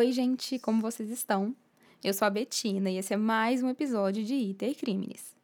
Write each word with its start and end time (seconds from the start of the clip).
Oi, 0.00 0.12
gente, 0.12 0.58
como 0.58 0.80
vocês 0.80 1.10
estão? 1.10 1.54
Eu 2.02 2.14
sou 2.14 2.24
a 2.24 2.30
Betina 2.30 2.90
e 2.90 2.96
esse 2.96 3.12
é 3.12 3.18
mais 3.18 3.62
um 3.62 3.68
episódio 3.68 4.24
de 4.24 4.32
Iter 4.32 4.74
Crimes. 4.74 5.36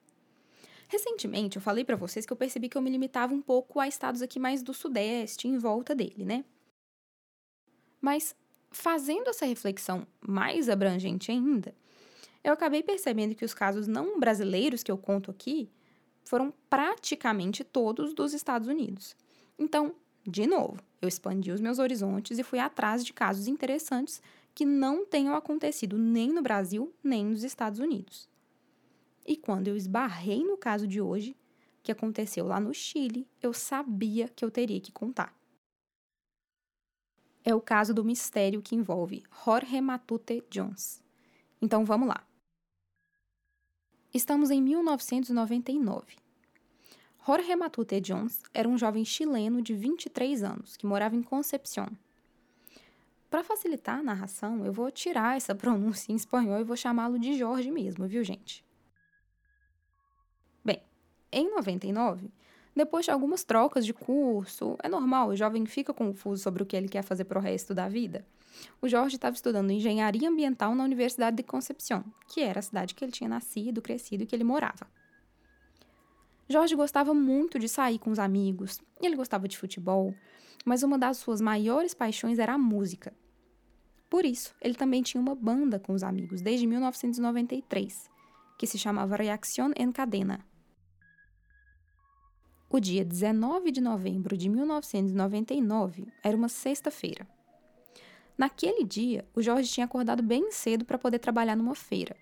Recentemente 0.89 1.57
eu 1.57 1.61
falei 1.61 1.85
para 1.85 1.95
vocês 1.95 2.25
que 2.25 2.33
eu 2.33 2.37
percebi 2.39 2.67
que 2.67 2.79
eu 2.79 2.81
me 2.81 2.89
limitava 2.89 3.35
um 3.35 3.43
pouco 3.43 3.79
a 3.79 3.87
estados 3.87 4.23
aqui 4.23 4.39
mais 4.39 4.63
do 4.63 4.73
sudeste, 4.73 5.47
em 5.47 5.59
volta 5.59 5.95
dele, 5.95 6.25
né? 6.25 6.43
Mas 8.01 8.35
fazendo 8.71 9.29
essa 9.29 9.45
reflexão 9.45 10.07
mais 10.27 10.71
abrangente 10.71 11.31
ainda, 11.31 11.75
eu 12.43 12.55
acabei 12.55 12.83
percebendo 12.83 13.35
que 13.35 13.45
os 13.45 13.53
casos 13.53 13.87
não 13.87 14.19
brasileiros 14.19 14.83
que 14.83 14.91
eu 14.91 14.97
conto 14.97 15.31
aqui 15.31 15.69
foram 16.25 16.51
praticamente 16.71 17.63
todos 17.63 18.15
dos 18.15 18.33
Estados 18.33 18.69
Unidos. 18.69 19.15
Então, 19.59 19.95
de 20.27 20.47
novo, 20.47 20.83
eu 21.03 21.09
expandi 21.09 21.53
os 21.53 21.61
meus 21.61 21.79
horizontes 21.79 22.39
e 22.39 22.43
fui 22.43 22.59
atrás 22.59 23.05
de 23.05 23.13
casos 23.13 23.47
interessantes 23.47 24.23
que 24.57 24.65
não 24.65 25.05
tenham 25.05 25.35
acontecido 25.35 25.99
nem 25.99 26.33
no 26.33 26.41
Brasil 26.41 26.91
nem 27.05 27.27
nos 27.27 27.45
Estados 27.45 27.79
Unidos. 27.79 28.27
E 29.27 29.37
quando 29.37 29.69
eu 29.69 29.77
esbarrei 29.77 30.43
no 30.43 30.57
caso 30.57 30.89
de 30.89 30.99
hoje, 30.99 31.37
que 31.83 31.93
aconteceu 31.93 32.47
lá 32.47 32.59
no 32.59 32.73
Chile, 32.73 33.29
eu 33.43 33.53
sabia 33.53 34.29
que 34.29 34.43
eu 34.43 34.51
teria 34.51 34.81
que 34.81 34.91
contar. 34.91 35.37
É 37.45 37.55
o 37.55 37.61
caso 37.61 37.93
do 37.93 38.03
mistério 38.03 38.63
que 38.63 38.75
envolve 38.75 39.25
Jorge 39.45 39.79
Matute 39.79 40.43
Jones. 40.49 41.05
Então 41.61 41.85
vamos 41.85 42.09
lá. 42.09 42.27
Estamos 44.15 44.51
em 44.51 44.63
1999. 44.63 46.17
Jorge 47.27 47.57
Matute 47.57 48.01
Jones 48.01 48.41
era 48.55 48.67
um 48.67 48.79
jovem 48.79 49.05
chileno 49.05 49.61
de 49.61 49.75
23 49.75 50.43
anos 50.43 50.79
que 50.79 50.87
morava 50.87 51.15
em 51.15 51.23
Concepción. 51.23 51.89
Para 53.37 53.45
facilitar 53.45 53.99
a 53.99 54.03
narração, 54.03 54.65
eu 54.65 54.73
vou 54.73 54.91
tirar 54.91 55.37
essa 55.37 55.53
pronúncia 55.55 56.11
em 56.11 56.17
espanhol 56.17 56.59
e 56.59 56.65
vou 56.65 56.75
chamá-lo 56.75 57.19
de 57.19 57.37
Jorge 57.37 57.71
mesmo, 57.71 58.07
viu, 58.07 58.25
gente? 58.25 58.65
Bem, 60.65 60.81
em 61.31 61.51
99, 61.51 62.31
depois 62.75 63.05
de 63.05 63.11
algumas 63.11 63.45
trocas 63.45 63.85
de 63.85 63.93
curso, 63.93 64.79
é 64.83 64.89
normal, 64.89 65.29
o 65.29 65.37
jovem 65.37 65.67
fica 65.67 65.93
confuso 65.93 66.43
sobre 66.43 66.63
o 66.63 66.67
que 66.67 66.75
ele 66.75 66.89
quer 66.89 67.03
fazer 67.03 67.25
para 67.25 67.39
o 67.39 67.43
resto 67.43 67.75
da 67.75 67.91
vida 67.91 68.25
o 68.81 68.89
Jorge 68.89 69.17
estava 69.17 69.37
estudando 69.37 69.71
engenharia 69.71 70.31
ambiental 70.31 70.75
na 70.75 70.83
Universidade 70.83 71.37
de 71.37 71.43
Concepción, 71.43 72.03
que 72.27 72.41
era 72.41 72.61
a 72.61 72.63
cidade 72.63 72.95
que 72.95 73.05
ele 73.05 73.13
tinha 73.13 73.29
nascido, 73.29 73.83
crescido 73.83 74.23
e 74.23 74.27
que 74.27 74.35
ele 74.35 74.45
morava. 74.45 74.87
Jorge 76.49 76.75
gostava 76.75 77.13
muito 77.13 77.59
de 77.59 77.69
sair 77.69 77.99
com 77.99 78.11
os 78.11 78.19
amigos, 78.19 78.81
ele 78.99 79.15
gostava 79.15 79.47
de 79.47 79.59
futebol, 79.59 80.15
mas 80.65 80.83
uma 80.83 80.99
das 80.99 81.19
suas 81.19 81.43
maiores 81.43 81.93
paixões 81.93 82.39
era 82.39 82.55
a 82.55 82.59
música. 82.59 83.13
Por 84.09 84.25
isso, 84.25 84.55
ele 84.61 84.75
também 84.75 85.03
tinha 85.03 85.21
uma 85.21 85.35
banda 85.35 85.79
com 85.79 85.93
os 85.93 86.03
amigos 86.03 86.41
desde 86.41 86.67
1993, 86.67 88.09
que 88.59 88.67
se 88.67 88.79
chamava 88.79 89.17
Reacción 89.17 89.73
en 89.77 89.91
Cadena. 89.93 90.47
O 92.69 92.81
dia 92.81 93.05
19 93.05 93.71
de 93.71 93.81
novembro 93.81 94.37
de 94.37 94.49
1999 94.49 96.07
era 96.23 96.37
uma 96.37 96.49
sexta-feira. 96.49 97.27
Naquele 98.37 98.85
dia, 98.85 99.25
o 99.35 99.41
Jorge 99.41 99.73
tinha 99.73 99.87
acordado 99.87 100.23
bem 100.23 100.51
cedo 100.51 100.85
para 100.85 100.99
poder 100.99 101.19
trabalhar 101.19 101.57
numa 101.57 101.75
feira. 101.75 102.17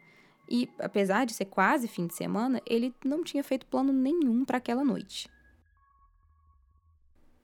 E, 0.49 0.69
apesar 0.79 1.25
de 1.25 1.35
ser 1.35 1.47
quase 1.47 1.89
fim 1.89 2.07
de 2.07 2.15
semana, 2.15 2.61
ele 2.67 2.95
não 3.05 3.25
tinha 3.25 3.43
feito 3.43 3.67
plano 3.67 3.93
nenhum 3.93 4.45
para 4.45 4.59
aquela 4.59 4.85
noite. 4.85 5.29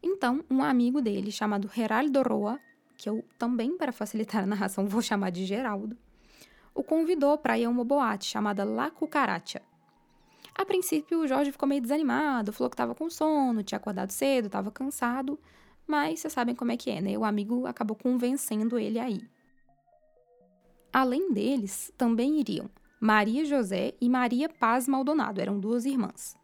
Então, 0.02 0.44
um 0.50 0.62
amigo 0.62 1.00
dele, 1.00 1.32
chamado 1.32 1.70
Geraldo 1.74 2.22
Roa, 2.22 2.60
que 3.00 3.08
eu 3.08 3.24
também, 3.38 3.78
para 3.78 3.92
facilitar 3.92 4.42
a 4.42 4.46
narração, 4.46 4.86
vou 4.86 5.00
chamar 5.00 5.30
de 5.30 5.46
Geraldo, 5.46 5.96
o 6.74 6.82
convidou 6.82 7.38
para 7.38 7.58
ir 7.58 7.64
a 7.64 7.70
uma 7.70 7.82
boate 7.82 8.26
chamada 8.26 8.62
La 8.62 8.90
Cucaracha. 8.90 9.62
A 10.54 10.66
princípio, 10.66 11.20
o 11.20 11.26
Jorge 11.26 11.50
ficou 11.50 11.66
meio 11.66 11.80
desanimado, 11.80 12.52
falou 12.52 12.68
que 12.68 12.74
estava 12.74 12.94
com 12.94 13.08
sono, 13.08 13.62
tinha 13.62 13.78
acordado 13.78 14.10
cedo, 14.10 14.46
estava 14.46 14.70
cansado, 14.70 15.40
mas 15.86 16.20
vocês 16.20 16.32
sabem 16.34 16.54
como 16.54 16.72
é 16.72 16.76
que 16.76 16.90
é, 16.90 17.00
né? 17.00 17.16
O 17.16 17.24
amigo 17.24 17.66
acabou 17.66 17.96
convencendo 17.96 18.78
ele 18.78 18.98
aí. 18.98 19.22
Além 20.92 21.32
deles, 21.32 21.90
também 21.96 22.38
iriam 22.38 22.68
Maria 23.00 23.46
José 23.46 23.94
e 23.98 24.10
Maria 24.10 24.46
Paz 24.46 24.86
Maldonado, 24.86 25.40
eram 25.40 25.58
duas 25.58 25.86
irmãs. 25.86 26.36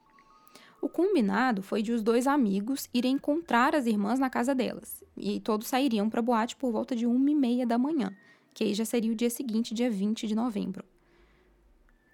O 0.81 0.88
combinado 0.88 1.62
foi 1.62 1.82
de 1.82 1.92
os 1.92 2.03
dois 2.03 2.26
amigos 2.26 2.88
irem 2.92 3.14
encontrar 3.14 3.75
as 3.75 3.87
irmãs 3.87 4.19
na 4.19 4.31
casa 4.31 4.54
delas, 4.54 5.03
e 5.16 5.41
todos 5.41 5.69
sairiam 5.69 6.09
para 6.09 6.20
a 6.20 6.22
boate 6.22 6.56
por 6.56 6.70
volta 6.70 6.94
de 6.94 7.06
uma 7.06 7.31
e 7.31 7.34
meia 7.34 7.66
da 7.66 7.78
manhã, 7.78 8.14
que 8.53 8.64
aí 8.64 8.75
já 8.75 8.84
seria 8.84 9.12
o 9.12 9.16
dia 9.16 9.31
seguinte, 9.31 9.75
dia 9.75 9.91
20 9.91 10.26
de 10.26 10.34
novembro. 10.34 10.84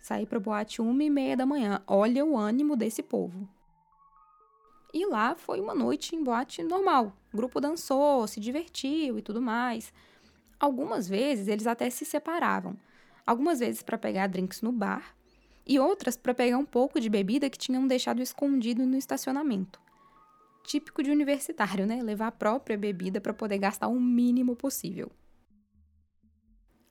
Sair 0.00 0.26
para 0.26 0.38
a 0.38 0.40
boate 0.40 0.80
uma 0.80 1.02
e 1.02 1.10
meia 1.10 1.36
da 1.36 1.46
manhã, 1.46 1.82
olha 1.86 2.24
o 2.24 2.36
ânimo 2.36 2.76
desse 2.76 3.02
povo. 3.02 3.48
E 4.92 5.06
lá 5.06 5.34
foi 5.34 5.60
uma 5.60 5.74
noite 5.74 6.14
em 6.14 6.22
boate 6.22 6.62
normal. 6.62 7.16
O 7.32 7.36
grupo 7.36 7.60
dançou, 7.60 8.26
se 8.26 8.38
divertiu 8.38 9.18
e 9.18 9.22
tudo 9.22 9.40
mais. 9.40 9.92
Algumas 10.60 11.08
vezes 11.08 11.48
eles 11.48 11.66
até 11.66 11.88
se 11.88 12.04
separavam. 12.04 12.76
Algumas 13.26 13.60
vezes 13.60 13.82
para 13.82 13.96
pegar 13.96 14.26
drinks 14.26 14.60
no 14.60 14.70
bar 14.70 15.14
e 15.66 15.78
outras 15.78 16.16
para 16.16 16.34
pegar 16.34 16.58
um 16.58 16.64
pouco 16.64 17.00
de 17.00 17.08
bebida 17.08 17.48
que 17.48 17.58
tinham 17.58 17.86
deixado 17.86 18.20
escondido 18.20 18.84
no 18.84 18.96
estacionamento. 18.96 19.80
Típico 20.64 21.02
de 21.02 21.10
universitário, 21.10 21.86
né? 21.86 22.02
Levar 22.02 22.28
a 22.28 22.32
própria 22.32 22.78
bebida 22.78 23.20
para 23.20 23.34
poder 23.34 23.58
gastar 23.58 23.88
o 23.88 24.00
mínimo 24.00 24.54
possível. 24.54 25.10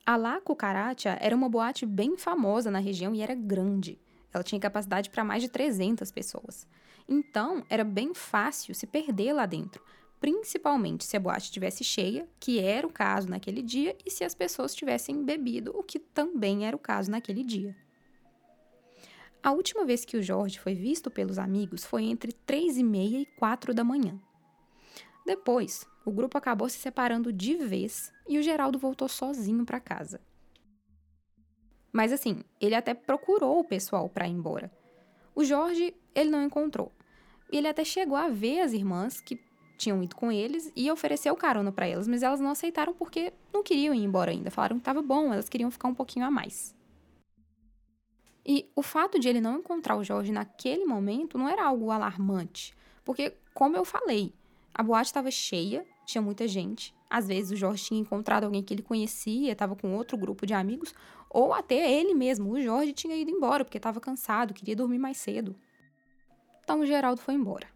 A 0.06 0.18
La 0.18 0.42
Cucaracha 0.42 1.18
era 1.22 1.36
uma 1.36 1.48
boate 1.48 1.86
bem 1.86 2.18
famosa 2.18 2.72
na 2.72 2.80
região 2.80 3.14
e 3.14 3.22
era 3.22 3.36
grande. 3.36 4.00
Ela 4.34 4.44
tinha 4.44 4.60
capacidade 4.60 5.10
para 5.10 5.24
mais 5.24 5.42
de 5.42 5.50
300 5.50 6.12
pessoas. 6.12 6.68
Então, 7.08 7.64
era 7.70 7.84
bem 7.84 8.14
fácil 8.14 8.74
se 8.74 8.88
perder 8.88 9.34
lá 9.34 9.46
dentro, 9.46 9.84
principalmente 10.20 11.04
se 11.04 11.18
a 11.18 11.20
boate 11.20 11.46
estivesse 11.46 11.84
cheia, 11.84 12.28
que 12.40 12.60
era 12.60 12.86
o 12.86 12.92
caso 12.92 13.30
naquele 13.30 13.62
dia, 13.62 13.96
e 14.06 14.12
se 14.12 14.24
as 14.24 14.36
pessoas 14.36 14.74
tivessem 14.74 15.24
bebido, 15.24 15.72
o 15.76 15.84
que 15.84 16.00
também 16.00 16.66
era 16.66 16.76
o 16.76 16.80
caso 16.80 17.12
naquele 17.12 17.44
dia. 17.44 17.76
A 19.44 19.52
última 19.52 19.84
vez 19.86 20.06
que 20.06 20.18
o 20.18 20.22
Jorge 20.22 20.60
foi 20.60 20.76
visto 20.76 21.10
pelos 21.10 21.40
amigos 21.40 21.84
foi 21.84 22.04
entre 22.04 22.32
três 22.32 22.78
e 22.78 22.84
meia 22.84 23.18
e 23.18 23.26
quatro 23.26 23.74
da 23.74 23.84
manhã. 23.84 24.20
Depois, 25.26 25.88
o 26.06 26.12
grupo 26.12 26.38
acabou 26.38 26.70
se 26.70 26.78
separando 26.78 27.34
de 27.34 27.56
vez 27.56 28.14
e 28.28 28.38
o 28.38 28.44
Geraldo 28.44 28.78
voltou 28.78 29.08
sozinho 29.08 29.66
para 29.66 29.80
casa. 29.80 30.22
Mas 31.92 32.12
assim, 32.12 32.44
ele 32.60 32.76
até 32.76 32.94
procurou 32.94 33.60
o 33.60 33.64
pessoal 33.64 34.08
para 34.08 34.28
ir 34.28 34.32
embora. 34.32 34.72
O 35.34 35.44
Jorge, 35.44 35.96
ele 36.14 36.30
não 36.30 36.44
encontrou. 36.44 36.92
Ele 37.52 37.68
até 37.68 37.84
chegou 37.84 38.16
a 38.16 38.30
ver 38.30 38.62
as 38.62 38.74
irmãs 38.74 39.20
que 39.20 39.40
tinham 39.78 40.04
ido 40.04 40.16
com 40.16 40.32
eles 40.32 40.72
e 40.76 40.92
ofereceu 40.92 41.36
carona 41.36 41.72
para 41.72 41.88
elas, 41.88 42.08
mas 42.08 42.22
elas 42.22 42.40
não 42.40 42.52
aceitaram 42.52 42.94
porque 42.94 43.34
não 43.52 43.64
queriam 43.64 43.94
ir 43.96 44.04
embora 44.04 44.30
ainda. 44.30 44.52
Falaram 44.52 44.78
que 44.78 44.82
estava 44.82 45.02
bom, 45.02 45.34
elas 45.34 45.50
queriam 45.50 45.72
ficar 45.72 45.88
um 45.88 45.96
pouquinho 45.96 46.26
a 46.26 46.32
mais. 46.32 46.76
E 48.46 48.70
o 48.76 48.82
fato 48.82 49.20
de 49.20 49.30
ele 49.30 49.40
não 49.40 49.60
encontrar 49.60 49.96
o 49.96 50.04
Jorge 50.04 50.32
naquele 50.32 50.86
momento 50.86 51.38
não 51.38 51.48
era 51.48 51.66
algo 51.66 51.92
alarmante, 51.92 52.74
porque, 53.06 53.34
como 53.54 53.78
eu 53.78 53.86
falei, 53.86 54.34
a 54.74 54.82
boate 54.82 55.10
estava 55.10 55.30
cheia, 55.30 55.86
tinha 56.06 56.22
muita 56.22 56.48
gente. 56.48 56.96
Às 57.10 57.28
vezes 57.28 57.52
o 57.52 57.56
Jorge 57.56 57.84
tinha 57.84 58.00
encontrado 58.00 58.46
alguém 58.46 58.64
que 58.64 58.74
ele 58.74 58.82
conhecia, 58.82 59.52
estava 59.52 59.76
com 59.76 59.96
outro 59.96 60.18
grupo 60.18 60.46
de 60.46 60.54
amigos, 60.54 60.94
ou 61.30 61.54
até 61.54 61.92
ele 61.92 62.14
mesmo, 62.14 62.52
o 62.52 62.62
Jorge, 62.62 62.94
tinha 62.94 63.16
ido 63.16 63.30
embora 63.30 63.64
porque 63.64 63.78
estava 63.78 64.00
cansado, 64.00 64.54
queria 64.54 64.76
dormir 64.76 64.98
mais 64.98 65.18
cedo. 65.18 65.56
Então 66.64 66.80
o 66.80 66.86
Geraldo 66.86 67.22
foi 67.22 67.34
embora. 67.34 67.68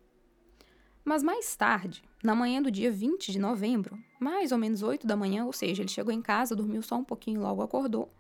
Mas 1.04 1.22
mais 1.22 1.56
tarde, 1.56 2.02
na 2.24 2.34
manhã 2.34 2.62
do 2.62 2.72
dia 2.72 2.92
20 2.92 3.32
de 3.32 3.38
novembro, 3.38 3.98
mais 4.20 4.52
ou 4.52 4.58
menos 4.58 4.82
8 4.82 5.06
da 5.06 5.16
manhã, 5.16 5.46
ou 5.46 5.54
seja, 5.54 5.84
ele 5.84 5.90
chegou 5.90 6.12
em 6.12 6.22
casa, 6.22 6.56
dormiu 6.56 6.82
só 6.82 6.96
um 6.96 7.04
pouquinho 7.04 7.40
e 7.40 7.44
logo 7.44 7.62
acordou. 7.62 8.12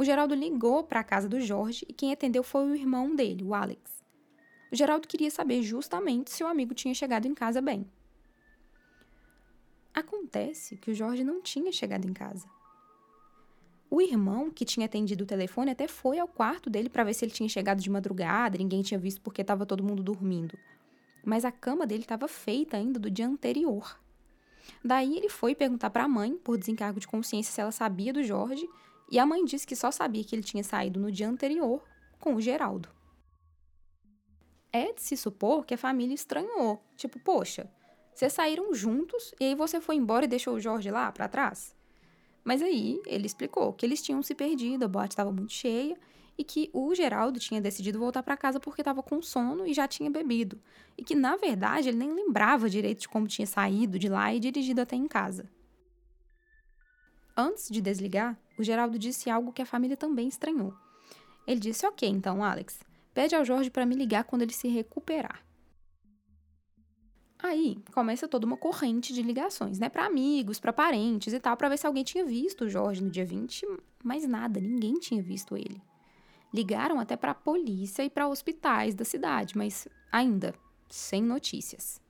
O 0.00 0.04
Geraldo 0.04 0.34
ligou 0.34 0.82
para 0.82 1.00
a 1.00 1.04
casa 1.04 1.28
do 1.28 1.38
Jorge 1.42 1.84
e 1.86 1.92
quem 1.92 2.10
atendeu 2.10 2.42
foi 2.42 2.64
o 2.64 2.74
irmão 2.74 3.14
dele, 3.14 3.44
o 3.44 3.52
Alex. 3.52 4.02
O 4.72 4.74
Geraldo 4.74 5.06
queria 5.06 5.30
saber 5.30 5.62
justamente 5.62 6.30
se 6.30 6.42
o 6.42 6.46
amigo 6.46 6.72
tinha 6.72 6.94
chegado 6.94 7.26
em 7.26 7.34
casa 7.34 7.60
bem. 7.60 7.84
Acontece 9.92 10.78
que 10.78 10.90
o 10.90 10.94
Jorge 10.94 11.22
não 11.22 11.42
tinha 11.42 11.70
chegado 11.70 12.08
em 12.08 12.14
casa. 12.14 12.48
O 13.90 14.00
irmão, 14.00 14.50
que 14.50 14.64
tinha 14.64 14.86
atendido 14.86 15.24
o 15.24 15.26
telefone, 15.26 15.72
até 15.72 15.86
foi 15.86 16.18
ao 16.18 16.26
quarto 16.26 16.70
dele 16.70 16.88
para 16.88 17.04
ver 17.04 17.12
se 17.12 17.26
ele 17.26 17.32
tinha 17.32 17.48
chegado 17.50 17.82
de 17.82 17.90
madrugada, 17.90 18.56
ninguém 18.56 18.80
tinha 18.80 18.98
visto 18.98 19.20
porque 19.20 19.42
estava 19.42 19.66
todo 19.66 19.84
mundo 19.84 20.02
dormindo. 20.02 20.58
Mas 21.22 21.44
a 21.44 21.52
cama 21.52 21.86
dele 21.86 22.04
estava 22.04 22.26
feita 22.26 22.78
ainda 22.78 22.98
do 22.98 23.10
dia 23.10 23.28
anterior. 23.28 24.00
Daí 24.82 25.14
ele 25.14 25.28
foi 25.28 25.54
perguntar 25.54 25.90
para 25.90 26.04
a 26.04 26.08
mãe, 26.08 26.38
por 26.38 26.56
desencargo 26.56 26.98
de 26.98 27.06
consciência, 27.06 27.52
se 27.52 27.60
ela 27.60 27.70
sabia 27.70 28.14
do 28.14 28.24
Jorge, 28.24 28.66
e 29.10 29.18
a 29.18 29.26
mãe 29.26 29.44
disse 29.44 29.66
que 29.66 29.74
só 29.74 29.90
sabia 29.90 30.22
que 30.22 30.34
ele 30.34 30.42
tinha 30.42 30.62
saído 30.62 31.00
no 31.00 31.10
dia 31.10 31.28
anterior 31.28 31.82
com 32.18 32.34
o 32.34 32.40
Geraldo. 32.40 32.88
É 34.72 34.92
de 34.92 35.02
se 35.02 35.16
supor 35.16 35.66
que 35.66 35.74
a 35.74 35.78
família 35.78 36.14
estranhou. 36.14 36.80
Tipo, 36.96 37.18
poxa, 37.18 37.68
vocês 38.14 38.32
saíram 38.32 38.72
juntos 38.72 39.34
e 39.40 39.44
aí 39.46 39.54
você 39.54 39.80
foi 39.80 39.96
embora 39.96 40.26
e 40.26 40.28
deixou 40.28 40.54
o 40.54 40.60
Jorge 40.60 40.90
lá 40.90 41.10
para 41.10 41.28
trás? 41.28 41.74
Mas 42.44 42.62
aí 42.62 43.00
ele 43.06 43.26
explicou 43.26 43.72
que 43.72 43.84
eles 43.84 44.00
tinham 44.00 44.22
se 44.22 44.34
perdido, 44.34 44.84
a 44.84 44.88
boate 44.88 45.12
estava 45.12 45.32
muito 45.32 45.52
cheia 45.52 45.96
e 46.38 46.44
que 46.44 46.70
o 46.72 46.94
Geraldo 46.94 47.38
tinha 47.38 47.60
decidido 47.60 47.98
voltar 47.98 48.22
para 48.22 48.36
casa 48.36 48.58
porque 48.58 48.80
estava 48.80 49.02
com 49.02 49.20
sono 49.20 49.66
e 49.66 49.74
já 49.74 49.86
tinha 49.86 50.10
bebido. 50.10 50.58
E 50.96 51.02
que, 51.02 51.14
na 51.14 51.36
verdade, 51.36 51.88
ele 51.88 51.98
nem 51.98 52.14
lembrava 52.14 52.70
direito 52.70 53.00
de 53.00 53.08
como 53.08 53.26
tinha 53.26 53.46
saído 53.46 53.98
de 53.98 54.08
lá 54.08 54.32
e 54.32 54.40
dirigido 54.40 54.80
até 54.80 54.96
em 54.96 55.06
casa. 55.06 55.50
Antes 57.40 57.70
de 57.70 57.80
desligar, 57.80 58.38
o 58.58 58.62
Geraldo 58.62 58.98
disse 58.98 59.30
algo 59.30 59.50
que 59.50 59.62
a 59.62 59.66
família 59.66 59.96
também 59.96 60.28
estranhou. 60.28 60.74
Ele 61.46 61.58
disse: 61.58 61.86
Ok, 61.86 62.06
então, 62.06 62.44
Alex, 62.44 62.80
pede 63.14 63.34
ao 63.34 63.46
Jorge 63.46 63.70
para 63.70 63.86
me 63.86 63.94
ligar 63.94 64.24
quando 64.24 64.42
ele 64.42 64.52
se 64.52 64.68
recuperar. 64.68 65.42
Aí 67.38 67.82
começa 67.94 68.28
toda 68.28 68.44
uma 68.44 68.58
corrente 68.58 69.14
de 69.14 69.22
ligações, 69.22 69.78
né, 69.78 69.88
para 69.88 70.04
amigos, 70.04 70.60
para 70.60 70.70
parentes 70.70 71.32
e 71.32 71.40
tal, 71.40 71.56
para 71.56 71.70
ver 71.70 71.78
se 71.78 71.86
alguém 71.86 72.04
tinha 72.04 72.26
visto 72.26 72.66
o 72.66 72.68
Jorge 72.68 73.02
no 73.02 73.08
dia 73.08 73.24
20, 73.24 73.66
mas 74.04 74.28
nada, 74.28 74.60
ninguém 74.60 74.98
tinha 74.98 75.22
visto 75.22 75.56
ele. 75.56 75.80
Ligaram 76.52 77.00
até 77.00 77.16
para 77.16 77.30
a 77.30 77.34
polícia 77.34 78.04
e 78.04 78.10
para 78.10 78.28
hospitais 78.28 78.94
da 78.94 79.06
cidade, 79.06 79.56
mas 79.56 79.88
ainda 80.12 80.54
sem 80.90 81.22
notícias. 81.22 82.02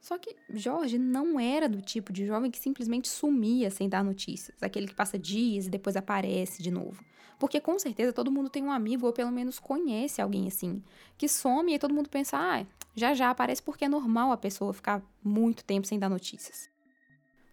Só 0.00 0.16
que 0.16 0.36
Jorge 0.48 0.98
não 0.98 1.38
era 1.38 1.68
do 1.68 1.82
tipo 1.82 2.12
de 2.12 2.26
jovem 2.26 2.50
que 2.50 2.58
simplesmente 2.58 3.08
sumia 3.08 3.70
sem 3.70 3.88
dar 3.88 4.04
notícias, 4.04 4.62
aquele 4.62 4.86
que 4.86 4.94
passa 4.94 5.18
dias 5.18 5.66
e 5.66 5.70
depois 5.70 5.96
aparece 5.96 6.62
de 6.62 6.70
novo. 6.70 7.04
Porque 7.38 7.60
com 7.60 7.78
certeza 7.78 8.12
todo 8.12 8.32
mundo 8.32 8.50
tem 8.50 8.64
um 8.64 8.70
amigo 8.70 9.06
ou 9.06 9.12
pelo 9.12 9.30
menos 9.30 9.58
conhece 9.58 10.20
alguém 10.20 10.48
assim, 10.48 10.82
que 11.16 11.28
some 11.28 11.74
e 11.74 11.78
todo 11.78 11.94
mundo 11.94 12.08
pensa, 12.08 12.36
ah, 12.36 12.66
já 12.94 13.14
já 13.14 13.30
aparece 13.30 13.62
porque 13.62 13.84
é 13.84 13.88
normal 13.88 14.32
a 14.32 14.36
pessoa 14.36 14.72
ficar 14.72 15.02
muito 15.22 15.64
tempo 15.64 15.86
sem 15.86 15.98
dar 15.98 16.08
notícias. 16.08 16.68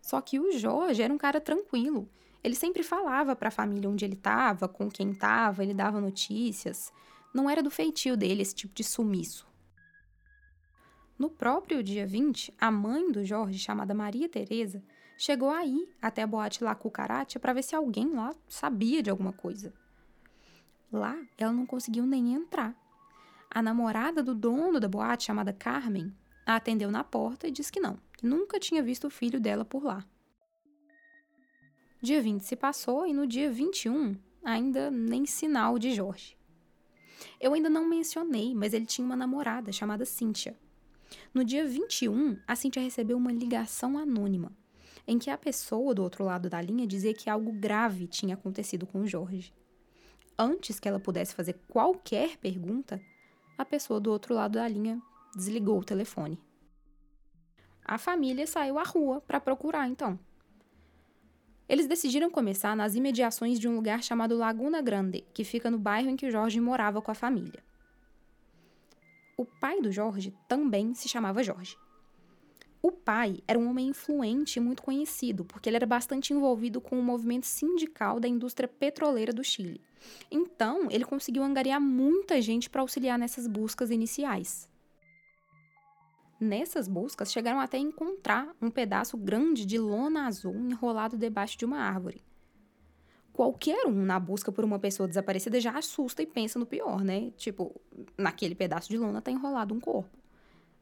Só 0.01 0.21
que 0.21 0.39
o 0.39 0.51
Jorge 0.57 1.01
era 1.01 1.13
um 1.13 1.17
cara 1.17 1.41
tranquilo. 1.41 2.07
Ele 2.43 2.55
sempre 2.55 2.83
falava 2.83 3.35
para 3.35 3.47
a 3.47 3.51
família 3.51 3.89
onde 3.89 4.05
ele 4.05 4.13
estava, 4.13 4.67
com 4.67 4.89
quem 4.89 5.11
estava, 5.11 5.63
ele 5.63 5.73
dava 5.73 5.99
notícias. 5.99 6.93
Não 7.33 7.49
era 7.49 7.63
do 7.63 7.71
feitio 7.71 8.15
dele 8.15 8.43
esse 8.43 8.53
tipo 8.53 8.73
de 8.73 8.83
sumiço. 8.83 9.47
No 11.17 11.29
próprio 11.29 11.81
dia 11.81 12.05
20, 12.05 12.53
a 12.59 12.69
mãe 12.69 13.09
do 13.09 13.23
Jorge, 13.23 13.57
chamada 13.57 13.93
Maria 13.93 14.27
Teresa, 14.27 14.83
chegou 15.17 15.49
aí 15.49 15.87
até 16.01 16.23
a 16.23 16.27
boate 16.27 16.63
La 16.63 16.75
Cucaracha 16.75 17.39
para 17.39 17.53
ver 17.53 17.63
se 17.63 17.73
alguém 17.73 18.09
lá 18.13 18.35
sabia 18.49 19.01
de 19.01 19.09
alguma 19.09 19.31
coisa. 19.31 19.73
Lá, 20.91 21.17
ela 21.37 21.53
não 21.53 21.65
conseguiu 21.65 22.05
nem 22.05 22.33
entrar. 22.33 22.75
A 23.49 23.61
namorada 23.61 24.21
do 24.21 24.35
dono 24.35 24.79
da 24.79 24.89
boate, 24.89 25.25
chamada 25.25 25.53
Carmen, 25.53 26.13
a 26.45 26.57
atendeu 26.57 26.91
na 26.91 27.03
porta 27.03 27.47
e 27.47 27.51
disse 27.51 27.71
que 27.71 27.79
não, 27.79 27.97
que 28.17 28.25
nunca 28.25 28.59
tinha 28.59 28.83
visto 28.83 29.07
o 29.07 29.09
filho 29.09 29.39
dela 29.39 29.63
por 29.63 29.83
lá. 29.83 30.05
Dia 32.01 32.21
20 32.21 32.41
se 32.41 32.57
passou 32.57 33.07
e 33.07 33.13
no 33.13 33.25
dia 33.25 33.49
21, 33.49 34.17
ainda 34.43 34.91
nem 34.91 35.25
sinal 35.25 35.79
de 35.79 35.93
Jorge. 35.93 36.37
Eu 37.39 37.53
ainda 37.53 37.69
não 37.69 37.87
mencionei, 37.87 38.53
mas 38.53 38.73
ele 38.73 38.85
tinha 38.85 39.05
uma 39.05 39.15
namorada 39.15 39.71
chamada 39.71 40.05
Cíntia. 40.05 40.59
No 41.33 41.43
dia 41.43 41.65
21, 41.65 42.37
a 42.47 42.55
Cintia 42.55 42.81
recebeu 42.81 43.17
uma 43.17 43.31
ligação 43.31 43.97
anônima, 43.97 44.51
em 45.07 45.19
que 45.19 45.29
a 45.29 45.37
pessoa 45.37 45.93
do 45.93 46.03
outro 46.03 46.23
lado 46.23 46.49
da 46.49 46.61
linha 46.61 46.87
dizia 46.87 47.13
que 47.13 47.29
algo 47.29 47.51
grave 47.51 48.07
tinha 48.07 48.35
acontecido 48.35 48.85
com 48.85 49.01
o 49.01 49.07
Jorge. 49.07 49.53
Antes 50.37 50.79
que 50.79 50.87
ela 50.87 50.99
pudesse 50.99 51.35
fazer 51.35 51.53
qualquer 51.67 52.37
pergunta, 52.37 53.01
a 53.57 53.63
pessoa 53.63 53.99
do 53.99 54.11
outro 54.11 54.33
lado 54.33 54.53
da 54.53 54.67
linha 54.67 55.01
desligou 55.35 55.79
o 55.79 55.83
telefone. 55.83 56.39
A 57.83 57.97
família 57.97 58.47
saiu 58.47 58.79
à 58.79 58.83
rua 58.83 59.21
para 59.21 59.39
procurar, 59.39 59.87
então. 59.87 60.19
Eles 61.67 61.87
decidiram 61.87 62.29
começar 62.29 62.75
nas 62.75 62.95
imediações 62.95 63.59
de 63.59 63.67
um 63.67 63.75
lugar 63.75 64.03
chamado 64.03 64.37
Laguna 64.37 64.81
Grande, 64.81 65.23
que 65.33 65.43
fica 65.43 65.69
no 65.69 65.79
bairro 65.79 66.09
em 66.09 66.15
que 66.15 66.29
Jorge 66.29 66.59
morava 66.59 67.01
com 67.01 67.11
a 67.11 67.15
família. 67.15 67.63
O 69.37 69.43
pai 69.43 69.81
do 69.81 69.91
Jorge 69.91 70.33
também 70.47 70.93
se 70.93 71.09
chamava 71.09 71.43
Jorge. 71.43 71.77
O 72.81 72.91
pai 72.91 73.39
era 73.47 73.59
um 73.59 73.69
homem 73.69 73.87
influente 73.87 74.57
e 74.57 74.59
muito 74.61 74.83
conhecido, 74.83 75.43
porque 75.43 75.67
ele 75.67 75.75
era 75.75 75.85
bastante 75.85 76.31
envolvido 76.33 76.79
com 76.79 76.99
o 76.99 77.03
movimento 77.03 77.45
sindical 77.45 78.19
da 78.19 78.27
indústria 78.27 78.67
petroleira 78.67 79.33
do 79.33 79.43
Chile. 79.43 79.81
Então, 80.31 80.87
ele 80.89 81.03
conseguiu 81.03 81.43
angariar 81.43 81.81
muita 81.81 82.39
gente 82.41 82.69
para 82.69 82.81
auxiliar 82.81 83.17
nessas 83.17 83.47
buscas 83.47 83.89
iniciais. 83.89 84.69
Nessas 86.39 86.87
buscas, 86.87 87.31
chegaram 87.31 87.59
até 87.59 87.77
a 87.77 87.81
encontrar 87.81 88.55
um 88.61 88.69
pedaço 88.69 89.17
grande 89.17 89.65
de 89.65 89.77
lona 89.77 90.27
azul 90.27 90.55
enrolado 90.55 91.17
debaixo 91.17 91.57
de 91.57 91.65
uma 91.65 91.79
árvore 91.79 92.21
qualquer 93.35 93.85
um 93.85 94.05
na 94.05 94.17
busca 94.17 94.49
por 94.49 94.63
uma 94.63 94.79
pessoa 94.79 95.09
desaparecida 95.09 95.59
já 95.59 95.77
assusta 95.77 96.23
e 96.23 96.25
pensa 96.25 96.57
no 96.57 96.65
pior, 96.65 97.03
né? 97.03 97.31
Tipo, 97.31 97.75
naquele 98.17 98.55
pedaço 98.55 98.87
de 98.87 98.97
lona 98.97 99.21
tá 99.21 99.29
enrolado 99.29 99.73
um 99.73 99.79
corpo. 99.79 100.17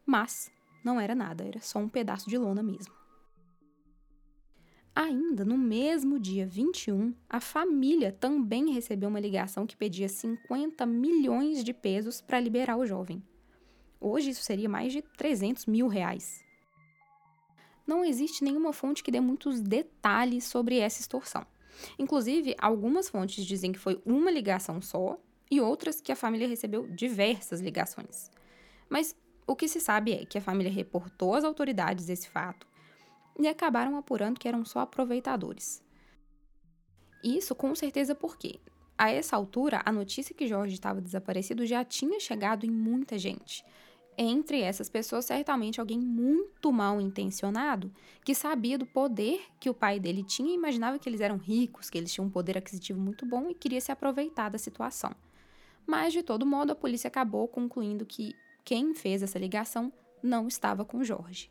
Mas 0.06 0.52
não 0.84 1.00
era 1.00 1.16
nada, 1.16 1.44
era 1.44 1.60
só 1.60 1.80
um 1.80 1.88
pedaço 1.88 2.30
de 2.30 2.38
lona 2.38 2.62
mesmo. 2.62 2.94
Ainda 4.94 5.44
no 5.44 5.58
mesmo 5.58 6.20
dia 6.20 6.46
21, 6.46 7.12
a 7.28 7.40
família 7.40 8.12
também 8.12 8.70
recebeu 8.70 9.08
uma 9.08 9.18
ligação 9.18 9.66
que 9.66 9.76
pedia 9.76 10.08
50 10.08 10.86
milhões 10.86 11.64
de 11.64 11.74
pesos 11.74 12.20
para 12.20 12.38
liberar 12.38 12.76
o 12.76 12.86
jovem. 12.86 13.20
Hoje 14.00 14.30
isso 14.30 14.44
seria 14.44 14.68
mais 14.68 14.92
de 14.92 15.02
300 15.02 15.66
mil 15.66 15.88
reais. 15.88 16.44
Não 17.84 18.04
existe 18.04 18.44
nenhuma 18.44 18.72
fonte 18.72 19.02
que 19.02 19.10
dê 19.10 19.18
muitos 19.18 19.60
detalhes 19.60 20.44
sobre 20.44 20.78
essa 20.78 21.00
extorsão. 21.00 21.44
Inclusive, 21.98 22.54
algumas 22.58 23.08
fontes 23.08 23.44
dizem 23.44 23.72
que 23.72 23.78
foi 23.78 24.00
uma 24.04 24.30
ligação 24.30 24.80
só 24.80 25.18
e 25.50 25.60
outras 25.60 26.00
que 26.00 26.12
a 26.12 26.16
família 26.16 26.48
recebeu 26.48 26.86
diversas 26.88 27.60
ligações. 27.60 28.30
Mas 28.88 29.16
o 29.46 29.54
que 29.54 29.68
se 29.68 29.80
sabe 29.80 30.12
é 30.12 30.24
que 30.24 30.38
a 30.38 30.42
família 30.42 30.72
reportou 30.72 31.34
às 31.34 31.44
autoridades 31.44 32.08
esse 32.08 32.28
fato 32.28 32.66
e 33.38 33.46
acabaram 33.48 33.96
apurando 33.96 34.38
que 34.38 34.48
eram 34.48 34.64
só 34.64 34.80
aproveitadores. 34.80 35.82
Isso 37.22 37.54
com 37.54 37.74
certeza 37.74 38.14
porque, 38.14 38.60
a 38.96 39.10
essa 39.10 39.34
altura, 39.36 39.82
a 39.84 39.90
notícia 39.90 40.34
que 40.34 40.46
Jorge 40.46 40.74
estava 40.74 41.00
desaparecido 41.00 41.66
já 41.66 41.84
tinha 41.84 42.20
chegado 42.20 42.64
em 42.64 42.70
muita 42.70 43.18
gente, 43.18 43.64
entre 44.16 44.60
essas 44.60 44.88
pessoas, 44.88 45.24
certamente 45.24 45.80
alguém 45.80 45.98
muito 45.98 46.72
mal 46.72 47.00
intencionado 47.00 47.92
que 48.24 48.34
sabia 48.34 48.78
do 48.78 48.86
poder 48.86 49.42
que 49.58 49.68
o 49.68 49.74
pai 49.74 49.98
dele 49.98 50.22
tinha 50.22 50.50
e 50.50 50.54
imaginava 50.54 50.98
que 50.98 51.08
eles 51.08 51.20
eram 51.20 51.36
ricos, 51.36 51.90
que 51.90 51.98
eles 51.98 52.12
tinham 52.12 52.26
um 52.26 52.30
poder 52.30 52.56
aquisitivo 52.56 53.00
muito 53.00 53.26
bom 53.26 53.50
e 53.50 53.54
queria 53.54 53.80
se 53.80 53.92
aproveitar 53.92 54.48
da 54.48 54.58
situação. 54.58 55.14
Mas, 55.86 56.12
de 56.12 56.22
todo 56.22 56.46
modo, 56.46 56.72
a 56.72 56.76
polícia 56.76 57.08
acabou 57.08 57.46
concluindo 57.46 58.06
que 58.06 58.34
quem 58.64 58.94
fez 58.94 59.22
essa 59.22 59.38
ligação 59.38 59.92
não 60.22 60.48
estava 60.48 60.84
com 60.84 61.04
Jorge. 61.04 61.50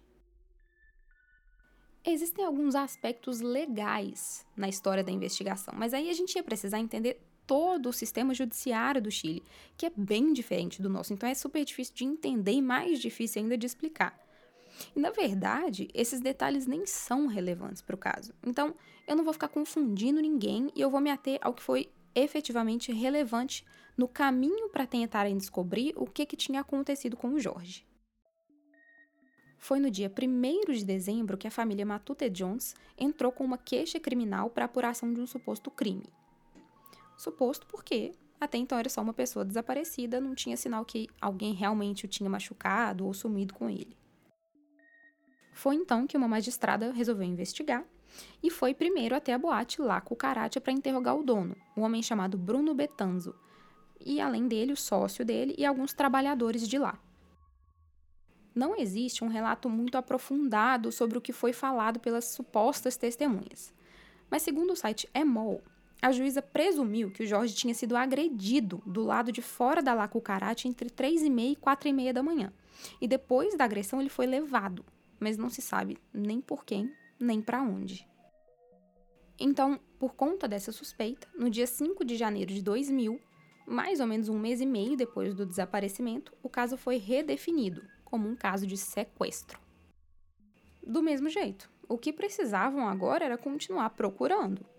Existem 2.06 2.44
alguns 2.44 2.76
aspectos 2.76 3.40
legais 3.40 4.46
na 4.58 4.68
história 4.68 5.04
da 5.04 5.12
investigação, 5.12 5.74
mas 5.78 5.94
aí 5.94 6.10
a 6.10 6.14
gente 6.14 6.36
ia 6.36 6.44
precisar 6.44 6.80
entender 6.80 7.22
todo 7.46 7.90
o 7.90 7.94
sistema 7.94 8.34
judiciário 8.34 9.02
do 9.02 9.12
Chile, 9.12 9.44
que 9.78 9.86
é 9.86 9.92
bem 9.96 10.34
diferente 10.34 10.82
do 10.82 10.90
nosso, 10.90 11.14
então 11.14 11.28
é 11.28 11.34
super 11.34 11.64
difícil 11.64 11.96
de 11.96 12.06
entender 12.06 12.54
e 12.54 12.62
mais 12.62 13.00
difícil 13.00 13.42
ainda 13.42 13.58
de 13.58 13.66
explicar. 13.66 14.18
E 14.96 15.00
na 15.00 15.12
verdade, 15.12 15.88
esses 15.94 16.20
detalhes 16.20 16.66
nem 16.66 16.86
são 16.86 17.28
relevantes 17.28 17.82
para 17.82 17.96
o 17.96 18.00
caso. 18.00 18.34
Então, 18.46 18.74
eu 19.08 19.16
não 19.16 19.24
vou 19.24 19.34
ficar 19.34 19.48
confundindo 19.48 20.22
ninguém 20.22 20.72
e 20.76 20.82
eu 20.82 20.90
vou 20.90 21.02
me 21.02 21.12
ater 21.12 21.40
ao 21.42 21.54
que 21.54 21.62
foi 21.62 21.92
efetivamente 22.16 22.92
relevante 22.92 23.66
no 23.98 24.08
caminho 24.08 24.70
para 24.70 24.88
tentarem 24.88 25.38
descobrir 25.38 25.94
o 25.96 26.06
que, 26.06 26.26
que 26.26 26.36
tinha 26.36 26.62
acontecido 26.62 27.16
com 27.16 27.30
o 27.30 27.40
Jorge. 27.40 27.86
Foi 29.58 29.80
no 29.80 29.90
dia 29.90 30.12
1 30.12 30.74
de 30.74 30.84
dezembro 30.84 31.38
que 31.38 31.48
a 31.48 31.52
família 31.52 31.86
Matute 31.86 32.30
Jones 32.30 32.76
entrou 32.98 33.32
com 33.32 33.46
uma 33.46 33.58
queixa 33.58 34.00
criminal 34.00 34.50
para 34.50 34.66
apuração 34.66 35.14
de 35.14 35.22
um 35.22 35.26
suposto 35.26 35.72
crime. 35.72 36.04
Suposto 37.18 37.66
porque 37.68 38.14
até 38.40 38.58
então 38.58 38.78
era 38.78 38.90
só 38.90 39.02
uma 39.02 39.14
pessoa 39.14 39.46
desaparecida, 39.46 40.20
não 40.20 40.36
tinha 40.36 40.58
sinal 40.58 40.84
que 40.84 41.08
alguém 41.22 41.54
realmente 41.54 42.04
o 42.04 42.08
tinha 42.10 42.30
machucado 42.30 43.06
ou 43.06 43.14
sumido 43.14 43.54
com 43.54 43.70
ele. 43.70 43.98
Foi 45.54 45.76
então 45.76 46.06
que 46.06 46.18
uma 46.18 46.28
magistrada 46.28 46.92
resolveu 46.92 47.26
investigar 47.26 47.86
e 48.42 48.50
foi 48.50 48.74
primeiro 48.74 49.16
até 49.16 49.34
a 49.34 49.38
boate 49.38 49.82
La 49.82 50.02
Cucaracha 50.02 50.60
para 50.60 50.74
interrogar 50.74 51.16
o 51.16 51.24
dono, 51.24 51.56
um 51.78 51.84
homem 51.84 52.04
chamado 52.04 52.38
Bruno 52.38 52.74
Betanzo, 52.74 53.34
e 54.06 54.20
além 54.20 54.48
dele, 54.48 54.74
o 54.74 54.78
sócio 54.78 55.24
dele 55.24 55.56
e 55.58 55.66
alguns 55.66 55.94
trabalhadores 55.94 56.68
de 56.68 56.78
lá. 56.78 57.00
Não 58.54 58.76
existe 58.76 59.24
um 59.24 59.30
relato 59.30 59.70
muito 59.70 59.98
aprofundado 59.98 60.92
sobre 60.92 61.18
o 61.18 61.22
que 61.22 61.32
foi 61.32 61.54
falado 61.54 62.00
pelas 62.00 62.26
supostas 62.26 62.98
testemunhas. 62.98 63.74
Mas 64.30 64.44
segundo 64.44 64.74
o 64.74 64.76
site 64.76 65.10
Emol, 65.14 65.64
a 66.04 66.12
juíza 66.12 66.42
presumiu 66.42 67.10
que 67.10 67.24
o 67.24 67.26
Jorge 67.26 67.56
tinha 67.56 67.74
sido 67.74 67.96
agredido 67.96 68.84
do 68.86 69.02
lado 69.02 69.32
de 69.32 69.42
fora 69.42 69.82
da 69.82 69.94
La 69.94 70.06
Cucaracha 70.06 70.68
entre 70.68 70.90
3 70.90 71.22
e 71.22 71.30
meia 71.30 71.54
e 71.54 71.56
4 71.56 71.88
e 71.88 71.94
meia 71.94 72.14
da 72.14 72.22
manhã. 72.22 72.52
E 73.00 73.08
depois 73.08 73.56
da 73.56 73.64
agressão 73.64 74.02
ele 74.02 74.10
foi 74.10 74.26
levado, 74.26 74.86
mas 75.18 75.38
não 75.38 75.50
se 75.50 75.62
sabe 75.62 75.98
nem 76.14 76.42
por 76.42 76.66
quem, 76.66 76.94
nem 77.18 77.42
para 77.42 77.62
onde. 77.62 78.06
Então, 79.40 79.80
por 79.98 80.14
conta 80.14 80.46
dessa 80.46 80.74
suspeita, 80.74 81.26
no 81.34 81.50
dia 81.50 81.66
5 81.66 82.04
de 82.04 82.18
janeiro 82.18 82.54
de 82.54 82.62
2000, 82.62 83.18
mais 83.66 84.02
ou 84.02 84.06
menos 84.06 84.28
um 84.28 84.38
mês 84.38 84.60
e 84.60 84.66
meio 84.66 84.98
depois 84.98 85.34
do 85.34 85.46
desaparecimento, 85.46 86.36
o 86.44 86.50
caso 86.50 86.76
foi 86.76 86.98
redefinido 86.98 87.82
como 88.04 88.28
um 88.28 88.36
caso 88.36 88.68
de 88.68 88.76
sequestro. 88.76 89.58
Do 90.86 91.02
mesmo 91.02 91.30
jeito, 91.30 91.72
o 91.88 91.98
que 91.98 92.12
precisavam 92.12 92.90
agora 92.90 93.24
era 93.24 93.38
continuar 93.38 93.92
procurando. 93.92 94.73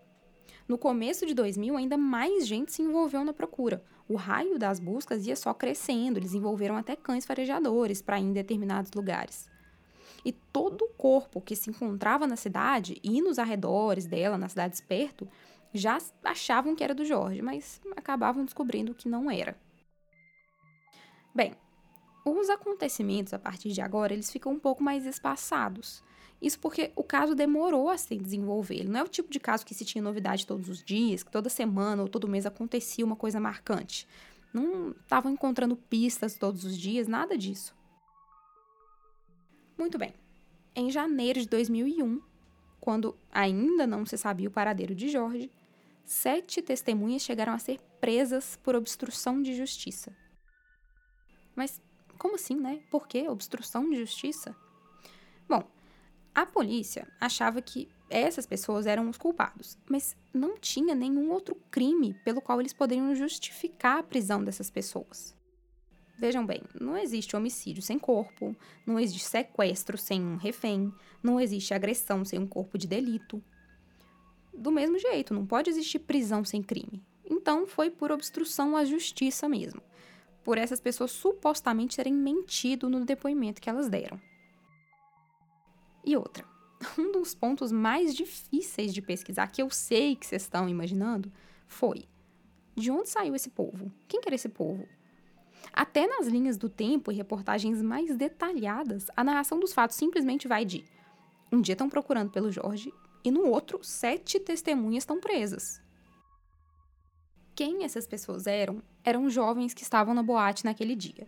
No 0.69 0.79
começo 0.79 1.27
de 1.27 1.35
2000, 1.35 1.77
ainda 1.77 1.97
mais 1.97 2.47
gente 2.47 2.73
se 2.73 2.83
envolveu 2.83 3.25
na 3.25 3.33
procura. 3.33 3.85
O 4.09 4.17
raio 4.17 4.59
das 4.59 4.79
buscas 4.81 5.27
ia 5.27 5.37
só 5.37 5.53
crescendo, 5.55 6.19
eles 6.19 6.35
envolveram 6.35 6.77
até 6.77 6.95
cães 6.95 7.25
farejadores 7.25 8.03
para 8.03 8.19
ir 8.19 8.25
em 8.25 8.33
determinados 8.33 8.93
lugares. 8.93 9.49
E 10.25 10.33
todo 10.33 10.83
o 10.83 10.89
corpo 10.89 11.41
que 11.41 11.55
se 11.55 11.71
encontrava 11.71 12.27
na 12.27 12.37
cidade 12.37 12.99
e 13.03 13.21
nos 13.21 13.39
arredores 13.39 14.07
dela, 14.07 14.39
nas 14.39 14.53
cidades 14.53 14.81
perto, 14.81 15.29
já 15.73 15.99
achavam 16.23 16.75
que 16.75 16.85
era 16.85 16.95
do 16.95 17.05
Jorge, 17.05 17.43
mas 17.43 17.81
acabavam 17.97 18.45
descobrindo 18.45 18.95
que 18.95 19.09
não 19.09 19.31
era. 19.31 19.57
Bem, 21.35 21.53
os 22.25 22.49
acontecimentos 22.49 23.35
a 23.35 23.39
partir 23.39 23.73
de 23.73 23.81
agora, 23.81 24.15
eles 24.15 24.31
ficam 24.31 24.53
um 24.53 24.59
pouco 24.59 24.83
mais 24.83 25.05
espaçados. 25.05 26.03
Isso 26.41 26.59
porque 26.59 26.93
o 26.95 27.03
caso 27.03 27.35
demorou 27.35 27.89
a 27.89 27.97
se 27.97 28.17
desenvolver. 28.17 28.77
Ele 28.77 28.89
não 28.89 29.01
é 29.01 29.03
o 29.03 29.09
tipo 29.09 29.31
de 29.31 29.41
caso 29.41 29.65
que 29.65 29.75
se 29.75 29.85
tinha 29.85 30.03
novidade 30.03 30.47
todos 30.47 30.69
os 30.69 30.83
dias, 30.83 31.23
que 31.23 31.31
toda 31.31 31.49
semana 31.49 32.03
ou 32.03 32.09
todo 32.09 32.29
mês 32.29 32.45
acontecia 32.45 33.05
uma 33.05 33.17
coisa 33.17 33.41
marcante. 33.41 34.07
Não 34.53 34.91
estavam 34.91 35.33
encontrando 35.33 35.77
pistas 35.77 36.37
todos 36.37 36.65
os 36.65 36.77
dias, 36.77 37.09
nada 37.09 37.37
disso. 37.37 37.75
Muito 39.77 39.99
bem. 39.99 40.15
Em 40.77 40.91
janeiro 40.91 41.41
de 41.41 41.49
2001, 41.49 42.21
quando 42.81 43.17
ainda 43.33 43.87
não 43.87 44.05
se 44.05 44.19
sabia 44.19 44.49
o 44.49 44.53
paradeiro 44.53 44.95
de 44.95 45.09
Jorge, 45.09 45.51
sete 46.05 46.61
testemunhas 46.61 47.23
chegaram 47.23 47.53
a 47.53 47.59
ser 47.59 47.81
presas 48.01 48.59
por 48.63 48.75
obstrução 48.75 49.41
de 49.41 49.57
justiça. 49.57 50.15
Mas 51.57 51.81
como 52.19 52.37
assim, 52.37 52.55
né? 52.57 52.83
Por 52.91 53.09
que 53.09 53.29
obstrução 53.29 53.89
de 53.89 53.97
justiça? 53.97 54.55
Bom, 55.49 55.63
a 56.35 56.45
polícia 56.45 57.07
achava 57.21 57.63
que 57.63 57.89
essas 58.11 58.47
pessoas 58.47 58.87
eram 58.87 59.09
os 59.09 59.17
culpados, 59.17 59.79
mas 59.89 60.17
não 60.33 60.59
tinha 60.59 60.95
nenhum 60.95 61.31
outro 61.31 61.57
crime 61.71 62.15
pelo 62.25 62.41
qual 62.41 62.61
eles 62.61 62.73
poderiam 62.73 63.15
justificar 63.15 63.99
a 63.99 64.03
prisão 64.03 64.43
dessas 64.43 64.71
pessoas. 64.71 65.35
Vejam 66.19 66.47
bem, 66.47 66.63
não 66.81 66.97
existe 66.97 67.35
homicídio 67.35 67.83
sem 67.83 67.99
corpo, 67.99 68.55
não 68.87 69.01
existe 69.01 69.25
sequestro 69.25 69.99
sem 69.99 70.23
um 70.23 70.37
refém, 70.37 70.93
não 71.23 71.41
existe 71.41 71.75
agressão 71.75 72.25
sem 72.25 72.39
um 72.39 72.47
corpo 72.47 72.79
de 72.79 72.87
delito. 72.87 73.43
Do 74.53 74.71
mesmo 74.71 74.99
jeito, 74.99 75.35
não 75.35 75.45
pode 75.45 75.71
existir 75.71 75.99
prisão 76.01 76.45
sem 76.45 76.63
crime. 76.63 77.03
Então 77.25 77.67
foi 77.67 77.91
por 77.91 78.13
obstrução 78.13 78.77
à 78.77 78.85
justiça 78.85 79.49
mesmo 79.49 79.83
por 80.45 80.59
essas 80.59 80.79
pessoas 80.79 81.11
supostamente 81.11 81.97
terem 81.97 82.13
mentido 82.13 82.89
no 82.91 83.05
depoimento 83.05 83.61
que 83.61 83.71
elas 83.71 83.89
deram. 83.89 84.21
E 86.05 86.17
outra, 86.17 86.45
um 86.99 87.11
dos 87.13 87.35
pontos 87.35 87.73
mais 87.73 88.15
difíceis 88.15 88.93
de 88.93 89.01
pesquisar, 89.01 89.47
que 89.49 89.63
eu 89.63 89.71
sei 89.71 90.15
que 90.15 90.27
vocês 90.27 90.43
estão 90.43 90.69
imaginando, 90.69 91.33
foi: 91.67 92.05
de 92.77 92.91
onde 92.91 93.09
saiu 93.09 93.35
esse 93.35 93.51
povo? 93.51 93.91
Quem 94.07 94.21
era 94.25 94.35
esse 94.35 94.49
povo? 94.49 94.87
Até 95.73 96.07
nas 96.07 96.27
linhas 96.27 96.57
do 96.57 96.69
tempo 96.69 97.11
e 97.11 97.15
reportagens 97.15 97.83
mais 97.83 98.17
detalhadas, 98.17 99.07
a 99.17 99.25
narração 99.25 99.59
dos 99.59 99.73
fatos 99.73 99.97
simplesmente 99.97 100.47
vai 100.47 100.65
de: 100.65 100.85
um 101.51 101.61
dia 101.61 101.75
estão 101.75 101.89
procurando 101.89 102.31
pelo 102.31 102.53
Jorge 102.53 102.93
e 103.25 103.31
no 103.31 103.47
outro, 103.47 103.83
sete 103.83 104.39
testemunhas 104.39 105.03
estão 105.03 105.21
presas. 105.21 105.81
Quem 107.55 107.85
essas 107.85 108.07
pessoas 108.07 108.47
eram 108.47 108.83
eram 109.05 109.31
jovens 109.31 109.73
que 109.73 109.83
estavam 109.83 110.15
na 110.15 110.23
boate 110.23 110.65
naquele 110.65 110.97
dia. 110.97 111.27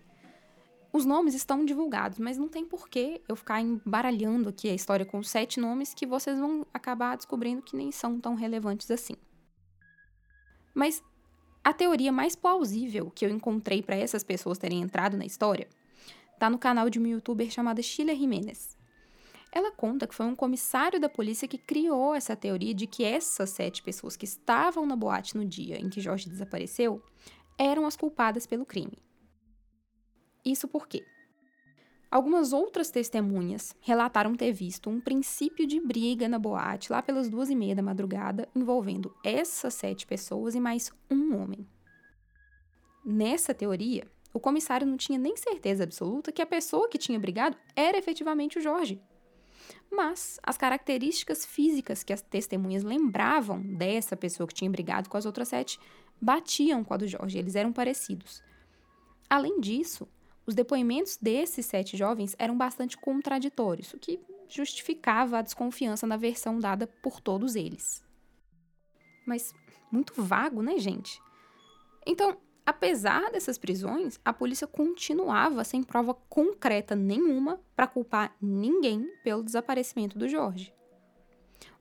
Os 0.96 1.04
nomes 1.04 1.34
estão 1.34 1.62
divulgados, 1.62 2.18
mas 2.18 2.38
não 2.38 2.48
tem 2.48 2.64
porquê 2.64 3.20
eu 3.28 3.36
ficar 3.36 3.60
embaralhando 3.60 4.48
aqui 4.48 4.70
a 4.70 4.74
história 4.74 5.04
com 5.04 5.22
sete 5.22 5.60
nomes 5.60 5.92
que 5.92 6.06
vocês 6.06 6.38
vão 6.38 6.66
acabar 6.72 7.18
descobrindo 7.18 7.60
que 7.60 7.76
nem 7.76 7.92
são 7.92 8.18
tão 8.18 8.34
relevantes 8.34 8.90
assim. 8.90 9.14
Mas 10.74 11.04
a 11.62 11.74
teoria 11.74 12.10
mais 12.10 12.34
plausível 12.34 13.12
que 13.14 13.26
eu 13.26 13.28
encontrei 13.28 13.82
para 13.82 13.94
essas 13.94 14.24
pessoas 14.24 14.56
terem 14.56 14.80
entrado 14.80 15.18
na 15.18 15.26
história 15.26 15.68
está 16.32 16.48
no 16.48 16.56
canal 16.58 16.88
de 16.88 16.98
uma 16.98 17.08
youtuber 17.08 17.50
chamada 17.50 17.82
Sheila 17.82 18.14
Jimenez. 18.14 18.74
Ela 19.52 19.72
conta 19.72 20.06
que 20.06 20.14
foi 20.14 20.24
um 20.24 20.34
comissário 20.34 20.98
da 20.98 21.10
polícia 21.10 21.46
que 21.46 21.58
criou 21.58 22.14
essa 22.14 22.34
teoria 22.34 22.72
de 22.72 22.86
que 22.86 23.04
essas 23.04 23.50
sete 23.50 23.82
pessoas 23.82 24.16
que 24.16 24.24
estavam 24.24 24.86
na 24.86 24.96
boate 24.96 25.36
no 25.36 25.44
dia 25.44 25.78
em 25.78 25.90
que 25.90 26.00
Jorge 26.00 26.26
desapareceu 26.26 27.02
eram 27.58 27.84
as 27.84 27.98
culpadas 27.98 28.46
pelo 28.46 28.64
crime. 28.64 29.05
Isso 30.46 30.68
porque 30.68 31.04
algumas 32.08 32.52
outras 32.52 32.88
testemunhas 32.88 33.74
relataram 33.80 34.36
ter 34.36 34.52
visto 34.52 34.88
um 34.88 35.00
princípio 35.00 35.66
de 35.66 35.80
briga 35.80 36.28
na 36.28 36.38
boate 36.38 36.92
lá 36.92 37.02
pelas 37.02 37.28
duas 37.28 37.50
e 37.50 37.56
meia 37.56 37.74
da 37.74 37.82
madrugada 37.82 38.48
envolvendo 38.54 39.12
essas 39.24 39.74
sete 39.74 40.06
pessoas 40.06 40.54
e 40.54 40.60
mais 40.60 40.92
um 41.10 41.36
homem. 41.36 41.66
Nessa 43.04 43.52
teoria, 43.52 44.06
o 44.32 44.38
comissário 44.38 44.86
não 44.86 44.96
tinha 44.96 45.18
nem 45.18 45.36
certeza 45.36 45.82
absoluta 45.82 46.30
que 46.30 46.42
a 46.42 46.46
pessoa 46.46 46.88
que 46.88 46.96
tinha 46.96 47.18
brigado 47.18 47.56
era 47.74 47.98
efetivamente 47.98 48.56
o 48.56 48.62
Jorge. 48.62 49.02
Mas 49.90 50.38
as 50.44 50.56
características 50.56 51.44
físicas 51.44 52.04
que 52.04 52.12
as 52.12 52.22
testemunhas 52.22 52.84
lembravam 52.84 53.60
dessa 53.60 54.16
pessoa 54.16 54.46
que 54.46 54.54
tinha 54.54 54.70
brigado 54.70 55.08
com 55.08 55.16
as 55.16 55.26
outras 55.26 55.48
sete 55.48 55.80
batiam 56.20 56.84
com 56.84 56.94
a 56.94 56.96
do 56.96 57.08
Jorge, 57.08 57.36
eles 57.36 57.56
eram 57.56 57.72
parecidos. 57.72 58.42
Além 59.28 59.60
disso, 59.60 60.08
os 60.46 60.54
depoimentos 60.54 61.16
desses 61.16 61.66
sete 61.66 61.96
jovens 61.96 62.36
eram 62.38 62.56
bastante 62.56 62.96
contraditórios, 62.96 63.92
o 63.92 63.98
que 63.98 64.20
justificava 64.48 65.38
a 65.38 65.42
desconfiança 65.42 66.06
na 66.06 66.16
versão 66.16 66.58
dada 66.58 66.86
por 66.86 67.20
todos 67.20 67.56
eles. 67.56 68.04
Mas 69.26 69.52
muito 69.90 70.12
vago, 70.22 70.62
né, 70.62 70.78
gente? 70.78 71.20
Então, 72.06 72.38
apesar 72.64 73.32
dessas 73.32 73.58
prisões, 73.58 74.20
a 74.24 74.32
polícia 74.32 74.68
continuava 74.68 75.64
sem 75.64 75.82
prova 75.82 76.14
concreta 76.14 76.94
nenhuma 76.94 77.60
para 77.74 77.88
culpar 77.88 78.36
ninguém 78.40 79.10
pelo 79.24 79.42
desaparecimento 79.42 80.16
do 80.16 80.28
Jorge. 80.28 80.72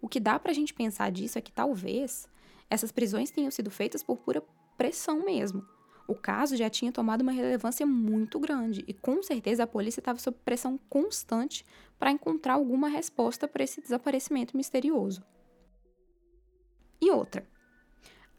O 0.01 0.09
que 0.09 0.19
dá 0.19 0.39
para 0.39 0.51
a 0.51 0.55
gente 0.55 0.73
pensar 0.73 1.11
disso 1.11 1.37
é 1.37 1.41
que 1.41 1.51
talvez 1.51 2.27
essas 2.67 2.91
prisões 2.91 3.29
tenham 3.29 3.51
sido 3.51 3.69
feitas 3.69 4.01
por 4.01 4.17
pura 4.17 4.43
pressão 4.75 5.23
mesmo. 5.23 5.65
O 6.07 6.13
caso 6.13 6.55
já 6.55 6.69
tinha 6.69 6.91
tomado 6.91 7.21
uma 7.21 7.31
relevância 7.31 7.85
muito 7.85 8.39
grande 8.39 8.83
e 8.87 8.93
com 8.93 9.23
certeza 9.23 9.63
a 9.63 9.67
polícia 9.67 9.99
estava 9.99 10.19
sob 10.19 10.37
pressão 10.45 10.79
constante 10.89 11.65
para 11.97 12.11
encontrar 12.11 12.53
alguma 12.53 12.87
resposta 12.87 13.47
para 13.47 13.63
esse 13.63 13.81
desaparecimento 13.81 14.55
misterioso. 14.55 15.23
E 17.01 17.09
outra, 17.09 17.47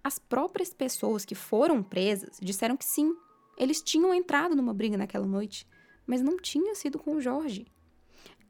as 0.02 0.18
próprias 0.18 0.73
pessoas 0.73 1.25
que 1.25 1.35
foram 1.35 1.82
presas 1.82 2.38
disseram 2.40 2.76
que 2.76 2.85
sim, 2.85 3.16
eles 3.58 3.82
tinham 3.82 4.14
entrado 4.14 4.54
numa 4.54 4.73
briga 4.73 4.96
naquela 4.96 5.26
noite, 5.26 5.66
mas 6.06 6.23
não 6.23 6.37
tinha 6.37 6.75
sido 6.75 6.99
com 6.99 7.16
o 7.16 7.20
Jorge. 7.20 7.66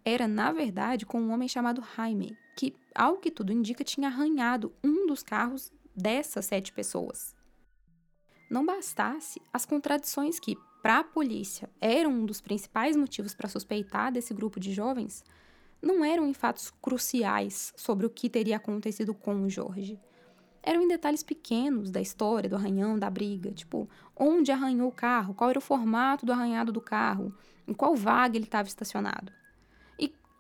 Era, 0.04 0.28
na 0.28 0.52
verdade, 0.52 1.06
com 1.06 1.20
um 1.20 1.32
homem 1.32 1.48
chamado 1.48 1.82
Jaime, 1.96 2.36
que, 2.56 2.74
ao 2.94 3.16
que 3.16 3.30
tudo 3.30 3.52
indica, 3.52 3.82
tinha 3.82 4.08
arranhado 4.08 4.72
um 4.82 5.06
dos 5.06 5.22
carros 5.22 5.72
dessas 5.94 6.46
sete 6.46 6.72
pessoas. 6.72 7.35
Não 8.48 8.64
bastasse 8.64 9.40
as 9.52 9.66
contradições 9.66 10.38
que, 10.38 10.56
para 10.82 10.98
a 10.98 11.04
polícia, 11.04 11.68
eram 11.80 12.10
um 12.10 12.26
dos 12.26 12.40
principais 12.40 12.96
motivos 12.96 13.34
para 13.34 13.48
suspeitar 13.48 14.12
desse 14.12 14.32
grupo 14.32 14.60
de 14.60 14.72
jovens, 14.72 15.24
não 15.82 16.04
eram 16.04 16.26
em 16.28 16.32
fatos 16.32 16.72
cruciais 16.82 17.72
sobre 17.76 18.06
o 18.06 18.10
que 18.10 18.30
teria 18.30 18.56
acontecido 18.56 19.12
com 19.12 19.42
o 19.42 19.50
Jorge. 19.50 19.98
Eram 20.62 20.82
em 20.82 20.88
detalhes 20.88 21.22
pequenos 21.22 21.90
da 21.90 22.00
história 22.00 22.48
do 22.48 22.56
arranhão, 22.56 22.98
da 22.98 23.10
briga, 23.10 23.52
tipo, 23.52 23.88
onde 24.16 24.50
arranhou 24.50 24.88
o 24.88 24.92
carro, 24.92 25.34
qual 25.34 25.50
era 25.50 25.58
o 25.58 25.62
formato 25.62 26.26
do 26.26 26.32
arranhado 26.32 26.72
do 26.72 26.80
carro, 26.80 27.34
em 27.66 27.74
qual 27.74 27.94
vaga 27.94 28.36
ele 28.36 28.46
estava 28.46 28.66
estacionado 28.66 29.32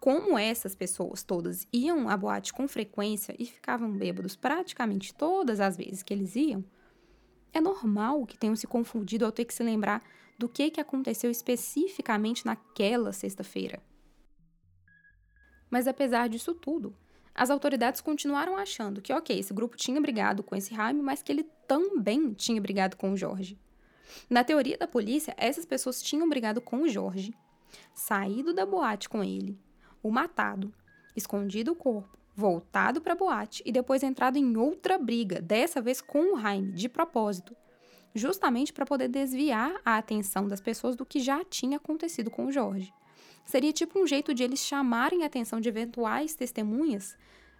como 0.06 0.38
essas 0.38 0.72
pessoas 0.72 1.24
todas 1.24 1.66
iam 1.72 2.08
à 2.08 2.16
boate 2.16 2.52
com 2.52 2.68
frequência 2.68 3.34
e 3.40 3.44
ficavam 3.44 3.90
bêbados 3.90 4.36
praticamente 4.36 5.12
todas 5.12 5.58
as 5.58 5.76
vezes 5.76 6.04
que 6.04 6.14
eles 6.14 6.36
iam, 6.36 6.64
é 7.56 7.60
normal 7.60 8.26
que 8.26 8.36
tenham 8.36 8.54
se 8.54 8.66
confundido 8.66 9.24
ao 9.24 9.32
ter 9.32 9.44
que 9.44 9.54
se 9.54 9.62
lembrar 9.62 10.02
do 10.38 10.48
que, 10.48 10.70
que 10.70 10.80
aconteceu 10.80 11.30
especificamente 11.30 12.44
naquela 12.44 13.12
sexta-feira. 13.12 13.82
Mas 15.70 15.86
apesar 15.86 16.28
disso 16.28 16.54
tudo, 16.54 16.94
as 17.34 17.50
autoridades 17.50 18.00
continuaram 18.00 18.56
achando 18.56 19.00
que, 19.00 19.12
ok, 19.12 19.38
esse 19.38 19.52
grupo 19.52 19.76
tinha 19.76 20.00
brigado 20.00 20.42
com 20.42 20.54
esse 20.54 20.74
Jaime, 20.74 21.02
mas 21.02 21.22
que 21.22 21.32
ele 21.32 21.44
também 21.66 22.32
tinha 22.34 22.60
brigado 22.60 22.96
com 22.96 23.12
o 23.12 23.16
Jorge. 23.16 23.58
Na 24.30 24.44
teoria 24.44 24.78
da 24.78 24.86
polícia, 24.86 25.34
essas 25.36 25.64
pessoas 25.64 26.02
tinham 26.02 26.28
brigado 26.28 26.60
com 26.60 26.82
o 26.82 26.88
Jorge, 26.88 27.34
saído 27.94 28.54
da 28.54 28.64
boate 28.64 29.08
com 29.08 29.24
ele, 29.24 29.58
o 30.02 30.10
matado, 30.10 30.72
escondido 31.16 31.72
o 31.72 31.76
corpo 31.76 32.16
voltado 32.36 33.00
para 33.00 33.14
a 33.14 33.16
boate 33.16 33.62
e 33.64 33.72
depois 33.72 34.02
entrado 34.02 34.36
em 34.36 34.56
outra 34.58 34.98
briga, 34.98 35.40
dessa 35.40 35.80
vez 35.80 36.02
com 36.02 36.34
o 36.34 36.40
Jaime, 36.40 36.72
de 36.72 36.86
propósito, 36.86 37.56
justamente 38.14 38.74
para 38.74 38.84
poder 38.84 39.08
desviar 39.08 39.80
a 39.82 39.96
atenção 39.96 40.46
das 40.46 40.60
pessoas 40.60 40.94
do 40.94 41.06
que 41.06 41.18
já 41.18 41.42
tinha 41.42 41.78
acontecido 41.78 42.30
com 42.30 42.46
o 42.46 42.52
Jorge. 42.52 42.92
Seria 43.46 43.72
tipo 43.72 43.98
um 43.98 44.06
jeito 44.06 44.34
de 44.34 44.42
eles 44.42 44.60
chamarem 44.60 45.22
a 45.22 45.26
atenção 45.26 45.60
de 45.60 45.68
eventuais 45.68 46.34
testemunhas 46.34 47.16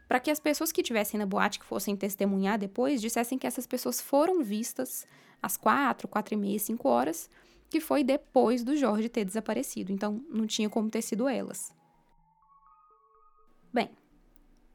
para 0.06 0.20
que 0.20 0.30
as 0.30 0.38
pessoas 0.38 0.70
que 0.70 0.82
estivessem 0.82 1.18
na 1.18 1.26
boate 1.26 1.58
que 1.58 1.64
fossem 1.64 1.96
testemunhar 1.96 2.58
depois 2.58 3.00
dissessem 3.00 3.38
que 3.38 3.46
essas 3.46 3.66
pessoas 3.66 4.00
foram 4.00 4.42
vistas 4.42 5.06
às 5.42 5.56
quatro, 5.56 6.06
quatro 6.06 6.34
e 6.34 6.36
meia, 6.36 6.58
cinco 6.58 6.88
horas, 6.88 7.30
que 7.70 7.80
foi 7.80 8.04
depois 8.04 8.62
do 8.62 8.76
Jorge 8.76 9.08
ter 9.08 9.24
desaparecido. 9.24 9.92
Então, 9.92 10.24
não 10.28 10.46
tinha 10.46 10.68
como 10.68 10.90
ter 10.90 11.02
sido 11.02 11.26
elas. 11.26 11.74
Bem, 13.72 13.90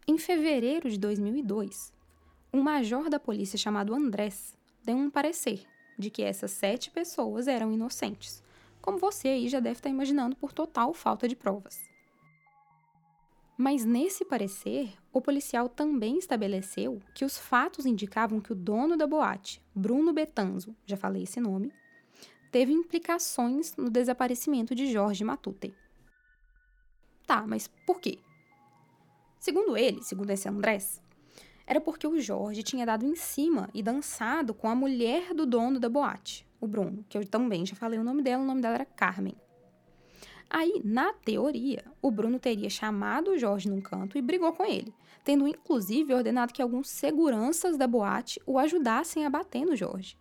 em 0.08 0.18
fevereiro 0.18 0.90
de 0.90 0.98
2002, 0.98 1.94
um 2.54 2.62
major 2.62 3.10
da 3.10 3.20
polícia 3.20 3.58
chamado 3.58 3.94
Andrés 3.94 4.58
deu 4.84 4.98
um 4.98 5.10
parecer 5.10 5.66
de 5.98 6.10
que 6.10 6.24
essas 6.24 6.52
sete 6.52 6.90
pessoas 6.90 7.48
eram 7.48 7.72
inocentes, 7.72 8.44
como 8.82 8.98
você 8.98 9.30
aí 9.30 9.48
já 9.48 9.60
deve 9.60 9.78
estar 9.78 9.90
imaginando 9.90 10.36
por 10.36 10.52
total 10.52 10.94
falta 10.94 11.28
de 11.28 11.36
provas. 11.36 11.90
Mas 13.58 13.86
nesse 13.86 14.26
parecer, 14.26 14.92
o 15.14 15.22
policial 15.22 15.70
também 15.70 16.18
estabeleceu 16.18 17.00
que 17.14 17.24
os 17.24 17.38
fatos 17.38 17.86
indicavam 17.86 18.42
que 18.42 18.52
o 18.52 18.56
dono 18.56 18.98
da 18.98 19.06
boate, 19.06 19.62
Bruno 19.76 20.12
Betanzo, 20.12 20.76
já 20.84 20.98
falei 20.98 21.24
esse 21.24 21.40
nome, 21.40 21.72
teve 22.52 22.74
implicações 22.74 23.76
no 23.76 23.90
desaparecimento 23.90 24.74
de 24.74 24.92
Jorge 24.92 25.24
Matute. 25.24 25.76
Tá, 27.28 27.46
mas 27.46 27.68
por 27.86 28.02
quê? 28.02 28.18
Segundo 29.42 29.76
ele, 29.76 30.04
segundo 30.04 30.30
esse 30.30 30.48
Andrés, 30.48 31.02
era 31.66 31.82
porque 31.82 32.06
o 32.06 32.22
Jorge 32.22 32.62
tinha 32.62 32.86
dado 32.86 33.04
em 33.04 33.16
cima 33.16 33.68
e 33.74 33.82
dançado 33.82 34.54
com 34.54 34.70
a 34.70 34.76
mulher 34.76 35.34
do 35.34 35.48
dono 35.48 35.80
da 35.80 35.90
boate, 35.90 36.46
o 36.60 36.68
Bruno, 36.68 37.04
que 37.10 37.18
eu 37.18 37.26
também 37.26 37.66
já 37.66 37.76
falei 37.76 37.98
o 37.98 38.04
nome 38.04 38.22
dela, 38.22 38.44
o 38.44 38.46
nome 38.46 38.62
dela 38.62 38.76
era 38.76 38.86
Carmen. 38.86 39.36
Aí, 40.48 40.80
na 40.86 41.12
teoria, 41.12 41.84
o 42.04 42.12
Bruno 42.12 42.38
teria 42.38 42.70
chamado 42.70 43.32
o 43.32 43.38
Jorge 43.40 43.68
num 43.68 43.82
canto 43.82 44.16
e 44.16 44.22
brigou 44.22 44.54
com 44.54 44.64
ele, 44.64 44.94
tendo 45.24 45.48
inclusive 45.48 46.14
ordenado 46.14 46.54
que 46.54 46.62
alguns 46.62 46.88
seguranças 46.88 47.78
da 47.78 47.88
boate 47.88 48.40
o 48.46 48.60
ajudassem 48.60 49.26
a 49.26 49.30
bater 49.32 49.66
no 49.66 49.76
Jorge. 49.76 50.16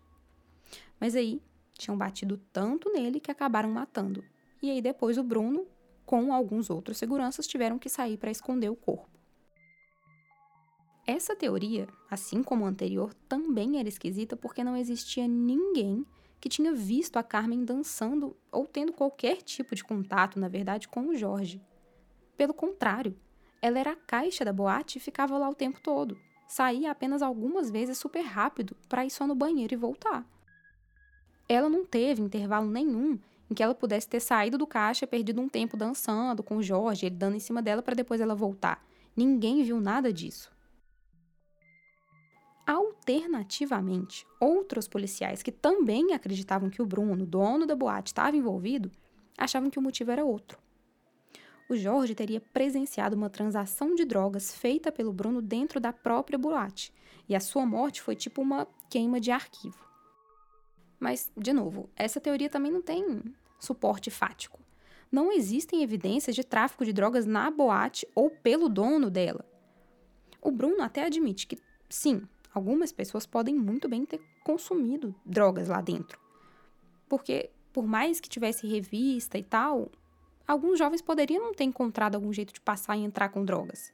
Mas 0.99 1.15
aí, 1.15 1.43
tinham 1.75 1.99
batido 1.99 2.41
tanto 2.51 2.91
nele 2.91 3.21
que 3.21 3.31
acabaram 3.31 3.71
matando. 3.71 4.25
E 4.63 4.71
aí 4.71 4.81
depois 4.81 5.19
o 5.19 5.23
Bruno, 5.23 5.67
com 6.11 6.33
alguns 6.33 6.71
outros 6.71 6.99
seguranças, 6.99 7.47
tiveram 7.47 7.79
que 7.79 7.89
sair 7.89 8.17
para 8.17 8.33
esconder 8.33 8.69
o 8.69 8.75
corpo. 8.75 9.17
Essa 11.07 11.37
teoria, 11.37 11.87
assim 12.11 12.43
como 12.43 12.65
a 12.65 12.69
anterior, 12.69 13.15
também 13.29 13.79
era 13.79 13.89
esquisita 13.89 14.37
porque 14.37 14.65
não 14.65 14.77
existia 14.77 15.29
ninguém 15.29 16.05
que 16.41 16.49
tinha 16.49 16.73
visto 16.75 17.17
a 17.17 17.23
Carmen 17.23 17.65
dançando 17.65 18.37
ou 18.51 18.67
tendo 18.67 18.93
qualquer 18.93 19.37
tipo 19.37 19.73
de 19.73 19.85
contato, 19.85 20.41
na 20.41 20.49
verdade, 20.49 20.89
com 20.89 21.07
o 21.07 21.15
Jorge. 21.15 21.63
Pelo 22.37 22.55
contrário, 22.55 23.17
ela 23.63 23.79
era 23.79 23.93
a 23.93 23.97
caixa 23.97 24.45
da 24.45 24.53
boate 24.53 24.99
e 24.99 25.01
ficava 25.01 25.39
lá 25.39 25.49
o 25.49 25.55
tempo 25.55 25.81
todo. 25.81 26.19
Saía 26.49 26.91
apenas 26.91 27.23
algumas 27.23 27.71
vezes 27.71 27.97
super 27.97 28.23
rápido 28.23 28.77
para 28.89 29.07
ir 29.07 29.11
só 29.11 29.29
no 29.29 29.37
banheiro 29.37 29.75
e 29.75 29.77
voltar. 29.77 30.27
Ela 31.49 31.69
não 31.69 31.87
teve 31.87 32.21
intervalo 32.21 32.69
nenhum 32.69 33.17
em 33.51 33.55
que 33.55 33.63
ela 33.63 33.75
pudesse 33.75 34.09
ter 34.09 34.21
saído 34.21 34.57
do 34.57 34.67
caixa, 34.67 35.07
perdido 35.07 35.41
um 35.41 35.49
tempo 35.49 35.77
dançando 35.77 36.43
com 36.43 36.57
o 36.57 36.63
Jorge, 36.63 37.07
ele 37.07 37.17
dando 37.17 37.37
em 37.37 37.41
cima 37.41 37.61
dela 37.61 37.83
para 37.83 37.95
depois 37.95 38.21
ela 38.21 38.35
voltar. 38.35 38.87
Ninguém 39.17 39.63
viu 39.65 39.81
nada 39.81 40.13
disso. 40.13 40.53
Alternativamente, 42.65 44.25
outros 44.39 44.87
policiais 44.87 45.43
que 45.43 45.51
também 45.51 46.15
acreditavam 46.15 46.71
que 46.71 46.81
o 46.81 46.87
Bruno, 46.87 47.27
dono 47.27 47.67
da 47.67 47.75
boate, 47.75 48.11
estava 48.11 48.37
envolvido, 48.37 48.93
achavam 49.37 49.69
que 49.69 49.79
o 49.79 49.83
motivo 49.83 50.13
era 50.13 50.25
outro. 50.25 50.57
O 51.69 51.75
Jorge 51.75 52.15
teria 52.15 52.41
presenciado 52.41 53.17
uma 53.17 53.31
transação 53.31 53.95
de 53.95 54.05
drogas 54.05 54.55
feita 54.55 54.93
pelo 54.93 55.13
Bruno 55.13 55.43
dentro 55.43 55.81
da 55.81 55.93
própria 55.93 56.39
boate, 56.39 56.93
e 57.29 57.35
a 57.35 57.41
sua 57.41 57.67
morte 57.67 58.01
foi 58.01 58.15
tipo 58.15 58.41
uma 58.41 58.67
queima 58.89 59.21
de 59.21 59.33
arquivo. 59.33 59.91
Mas, 61.01 61.33
de 61.37 61.53
novo, 61.53 61.89
essa 61.97 62.21
teoria 62.21 62.51
também 62.51 62.71
não 62.71 62.83
tem 62.83 63.23
suporte 63.61 64.11
fático. 64.11 64.59
Não 65.11 65.31
existem 65.31 65.83
evidências 65.83 66.35
de 66.35 66.45
tráfico 66.45 66.85
de 66.85 66.93
drogas 66.93 67.27
na 67.27 67.51
boate 67.51 68.07
ou 68.15 68.31
pelo 68.31 68.69
dono 68.69 69.11
dela. 69.11 69.45
O 70.41 70.51
Bruno 70.51 70.83
até 70.83 71.05
admite 71.05 71.47
que, 71.47 71.59
sim, 71.89 72.23
algumas 72.55 72.93
pessoas 72.93 73.27
podem 73.27 73.55
muito 73.55 73.89
bem 73.89 74.05
ter 74.07 74.21
consumido 74.43 75.15
drogas 75.25 75.69
lá 75.69 75.81
dentro. 75.81 76.19
Porque, 77.09 77.51
por 77.73 77.87
mais 77.87 78.21
que 78.21 78.29
tivesse 78.29 78.67
revista 78.67 79.37
e 79.37 79.43
tal, 79.43 79.91
alguns 80.47 80.79
jovens 80.79 81.03
poderiam 81.03 81.43
não 81.43 81.53
ter 81.53 81.65
encontrado 81.65 82.15
algum 82.15 82.33
jeito 82.33 82.55
de 82.55 82.61
passar 82.61 82.97
e 82.97 83.05
entrar 83.05 83.29
com 83.29 83.45
drogas. 83.45 83.93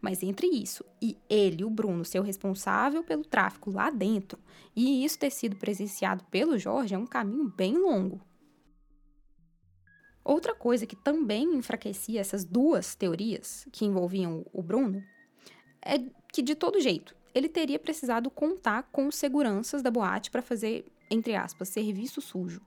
Mas 0.00 0.22
entre 0.22 0.46
isso 0.46 0.84
e 1.00 1.16
ele, 1.28 1.64
o 1.64 1.70
Bruno, 1.70 2.04
ser 2.04 2.18
o 2.18 2.22
responsável 2.22 3.02
pelo 3.02 3.24
tráfico 3.24 3.70
lá 3.70 3.90
dentro 3.90 4.38
e 4.76 5.04
isso 5.04 5.18
ter 5.18 5.30
sido 5.30 5.56
presenciado 5.56 6.24
pelo 6.30 6.58
Jorge 6.58 6.94
é 6.94 6.98
um 6.98 7.06
caminho 7.06 7.52
bem 7.56 7.76
longo. 7.78 8.20
Outra 10.24 10.54
coisa 10.54 10.86
que 10.86 10.96
também 10.96 11.54
enfraquecia 11.54 12.20
essas 12.20 12.44
duas 12.44 12.94
teorias 12.94 13.68
que 13.70 13.84
envolviam 13.84 14.46
o 14.52 14.62
Bruno 14.62 15.04
é 15.84 15.98
que, 16.32 16.40
de 16.40 16.54
todo 16.54 16.80
jeito, 16.80 17.14
ele 17.34 17.48
teria 17.48 17.78
precisado 17.78 18.30
contar 18.30 18.84
com 18.84 19.10
seguranças 19.10 19.82
da 19.82 19.90
boate 19.90 20.30
para 20.30 20.40
fazer, 20.40 20.86
entre 21.10 21.34
aspas, 21.34 21.68
serviço 21.68 22.22
sujo. 22.22 22.62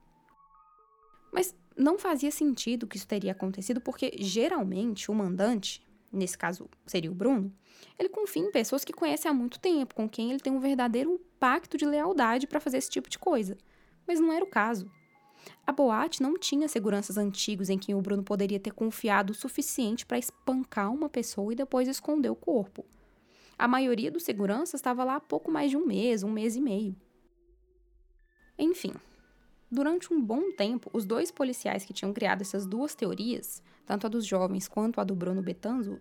Mas 1.32 1.54
não 1.76 1.98
fazia 1.98 2.30
sentido 2.30 2.86
que 2.86 2.96
isso 2.96 3.08
teria 3.08 3.32
acontecido 3.32 3.80
porque 3.80 4.12
geralmente 4.18 5.10
o 5.10 5.14
mandante, 5.14 5.84
nesse 6.12 6.38
caso 6.38 6.68
seria 6.86 7.10
o 7.10 7.14
Bruno, 7.14 7.52
ele 7.98 8.08
confia 8.08 8.42
em 8.42 8.52
pessoas 8.52 8.84
que 8.84 8.92
conhece 8.92 9.26
há 9.26 9.32
muito 9.32 9.58
tempo, 9.58 9.94
com 9.94 10.08
quem 10.08 10.30
ele 10.30 10.40
tem 10.40 10.52
um 10.52 10.60
verdadeiro 10.60 11.20
pacto 11.40 11.76
de 11.76 11.84
lealdade 11.84 12.46
para 12.46 12.60
fazer 12.60 12.78
esse 12.78 12.90
tipo 12.90 13.10
de 13.10 13.18
coisa. 13.18 13.56
Mas 14.06 14.20
não 14.20 14.32
era 14.32 14.44
o 14.44 14.48
caso. 14.48 14.90
A 15.66 15.72
boate 15.72 16.22
não 16.22 16.38
tinha 16.38 16.68
seguranças 16.68 17.16
antigos 17.16 17.68
em 17.68 17.78
quem 17.78 17.94
o 17.94 18.00
Bruno 18.00 18.22
poderia 18.22 18.58
ter 18.58 18.72
confiado 18.72 19.30
o 19.30 19.34
suficiente 19.34 20.06
para 20.06 20.18
espancar 20.18 20.92
uma 20.92 21.08
pessoa 21.08 21.52
e 21.52 21.56
depois 21.56 21.88
esconder 21.88 22.30
o 22.30 22.36
corpo. 22.36 22.84
A 23.58 23.66
maioria 23.66 24.10
dos 24.10 24.22
seguranças 24.22 24.74
estava 24.74 25.04
lá 25.04 25.16
há 25.16 25.20
pouco 25.20 25.50
mais 25.50 25.70
de 25.70 25.76
um 25.76 25.84
mês, 25.84 26.22
um 26.22 26.30
mês 26.30 26.56
e 26.56 26.60
meio. 26.60 26.94
Enfim, 28.58 28.92
durante 29.70 30.12
um 30.12 30.20
bom 30.20 30.52
tempo, 30.52 30.90
os 30.92 31.04
dois 31.04 31.30
policiais 31.30 31.84
que 31.84 31.92
tinham 31.92 32.12
criado 32.12 32.42
essas 32.42 32.66
duas 32.66 32.94
teorias, 32.94 33.62
tanto 33.84 34.06
a 34.06 34.10
dos 34.10 34.24
jovens 34.24 34.68
quanto 34.68 35.00
a 35.00 35.04
do 35.04 35.14
Bruno 35.14 35.42
Betanzo, 35.42 35.98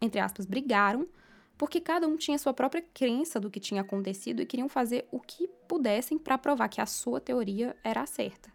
entre 0.00 0.20
aspas, 0.20 0.46
brigaram, 0.46 1.06
porque 1.56 1.80
cada 1.80 2.06
um 2.06 2.16
tinha 2.16 2.38
sua 2.38 2.52
própria 2.52 2.82
crença 2.82 3.38
do 3.38 3.50
que 3.50 3.60
tinha 3.60 3.82
acontecido 3.82 4.42
e 4.42 4.46
queriam 4.46 4.68
fazer 4.68 5.06
o 5.10 5.20
que 5.20 5.48
pudessem 5.68 6.18
para 6.18 6.38
provar 6.38 6.68
que 6.68 6.80
a 6.80 6.86
sua 6.86 7.20
teoria 7.20 7.76
era 7.82 8.02
a 8.02 8.06
certa. 8.06 8.52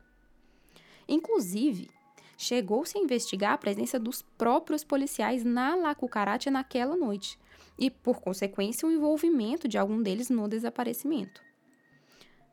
Inclusive, 1.10 1.90
chegou-se 2.38 2.96
a 2.96 3.02
investigar 3.02 3.54
a 3.54 3.58
presença 3.58 3.98
dos 3.98 4.22
próprios 4.22 4.84
policiais 4.84 5.44
na 5.44 5.76
La 5.76 5.96
Cucaracha 5.96 6.52
naquela 6.52 6.96
noite, 6.96 7.38
e, 7.80 7.90
por 7.90 8.22
consequência, 8.22 8.88
o 8.88 8.92
envolvimento 8.92 9.68
de 9.68 9.78
algum 9.78 10.04
deles 10.04 10.30
no 10.30 10.48
desaparecimento. 10.48 11.42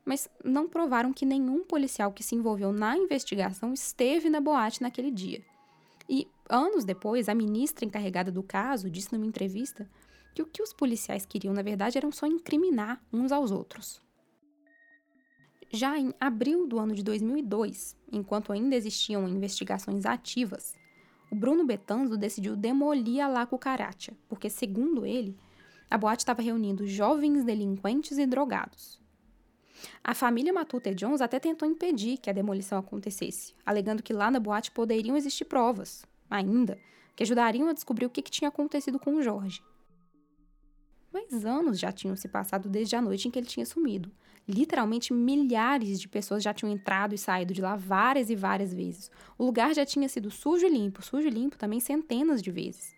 Mas 0.04 0.28
não 0.42 0.68
provaram 0.68 1.12
que 1.12 1.26
nenhum 1.26 1.64
policial 1.64 2.12
que 2.12 2.22
se 2.22 2.34
envolveu 2.34 2.72
na 2.72 2.96
investigação 2.96 3.74
esteve 3.74 4.30
na 4.30 4.40
boate 4.40 4.80
naquele 4.80 5.10
dia. 5.10 5.44
E, 6.08 6.26
anos 6.48 6.84
depois, 6.84 7.28
a 7.28 7.34
ministra 7.34 7.84
encarregada 7.84 8.30
do 8.30 8.42
caso 8.42 8.88
disse 8.88 9.12
numa 9.12 9.26
entrevista 9.26 9.86
que 10.34 10.40
o 10.40 10.46
que 10.46 10.62
os 10.62 10.72
policiais 10.72 11.26
queriam, 11.26 11.52
na 11.52 11.62
verdade, 11.62 11.98
era 11.98 12.10
só 12.10 12.26
incriminar 12.26 13.04
uns 13.12 13.32
aos 13.32 13.50
outros. 13.50 14.00
Já 15.70 15.98
em 15.98 16.14
abril 16.20 16.66
do 16.66 16.78
ano 16.78 16.94
de 16.94 17.02
2002, 17.02 17.96
enquanto 18.12 18.52
ainda 18.52 18.76
existiam 18.76 19.28
investigações 19.28 20.06
ativas, 20.06 20.74
o 21.30 21.34
Bruno 21.34 21.64
Betanzo 21.64 22.16
decidiu 22.16 22.56
demolir 22.56 23.20
a 23.20 23.28
La 23.28 23.46
Cucaracha, 23.46 24.12
porque, 24.28 24.48
segundo 24.48 25.04
ele, 25.04 25.36
a 25.90 25.98
boate 25.98 26.22
estava 26.22 26.42
reunindo 26.42 26.86
jovens 26.86 27.44
delinquentes 27.44 28.16
e 28.18 28.26
drogados. 28.26 29.00
A 30.02 30.14
família 30.14 30.52
Matute 30.52 30.94
Jones 30.94 31.20
até 31.20 31.38
tentou 31.38 31.68
impedir 31.68 32.18
que 32.18 32.30
a 32.30 32.32
demolição 32.32 32.78
acontecesse, 32.78 33.54
alegando 33.64 34.02
que 34.02 34.12
lá 34.12 34.30
na 34.30 34.40
boate 34.40 34.70
poderiam 34.70 35.16
existir 35.16 35.44
provas, 35.44 36.04
ainda, 36.30 36.78
que 37.14 37.22
ajudariam 37.22 37.68
a 37.68 37.72
descobrir 37.72 38.06
o 38.06 38.10
que, 38.10 38.22
que 38.22 38.30
tinha 38.30 38.48
acontecido 38.48 38.98
com 38.98 39.16
o 39.16 39.22
Jorge. 39.22 39.62
Mas 41.12 41.44
anos 41.44 41.78
já 41.78 41.92
tinham 41.92 42.16
se 42.16 42.28
passado 42.28 42.68
desde 42.68 42.96
a 42.96 43.02
noite 43.02 43.26
em 43.26 43.30
que 43.30 43.38
ele 43.38 43.46
tinha 43.46 43.66
sumido, 43.66 44.12
Literalmente 44.48 45.12
milhares 45.12 46.00
de 46.00 46.08
pessoas 46.08 46.42
já 46.42 46.54
tinham 46.54 46.72
entrado 46.72 47.14
e 47.14 47.18
saído 47.18 47.52
de 47.52 47.60
lá 47.60 47.74
várias 47.74 48.30
e 48.30 48.36
várias 48.36 48.72
vezes. 48.72 49.10
O 49.36 49.44
lugar 49.44 49.74
já 49.74 49.84
tinha 49.84 50.08
sido 50.08 50.30
sujo 50.30 50.66
e 50.66 50.70
limpo, 50.70 51.02
sujo 51.02 51.26
e 51.26 51.30
limpo 51.30 51.58
também 51.58 51.80
centenas 51.80 52.40
de 52.40 52.52
vezes. 52.52 52.94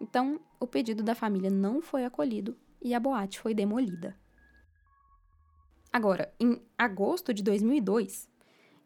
Então, 0.00 0.40
o 0.60 0.66
pedido 0.66 1.02
da 1.02 1.14
família 1.14 1.50
não 1.50 1.82
foi 1.82 2.04
acolhido 2.04 2.56
e 2.80 2.94
a 2.94 3.00
boate 3.00 3.40
foi 3.40 3.52
demolida. 3.52 4.16
Agora, 5.92 6.32
em 6.38 6.62
agosto 6.78 7.34
de 7.34 7.42
2002, 7.42 8.30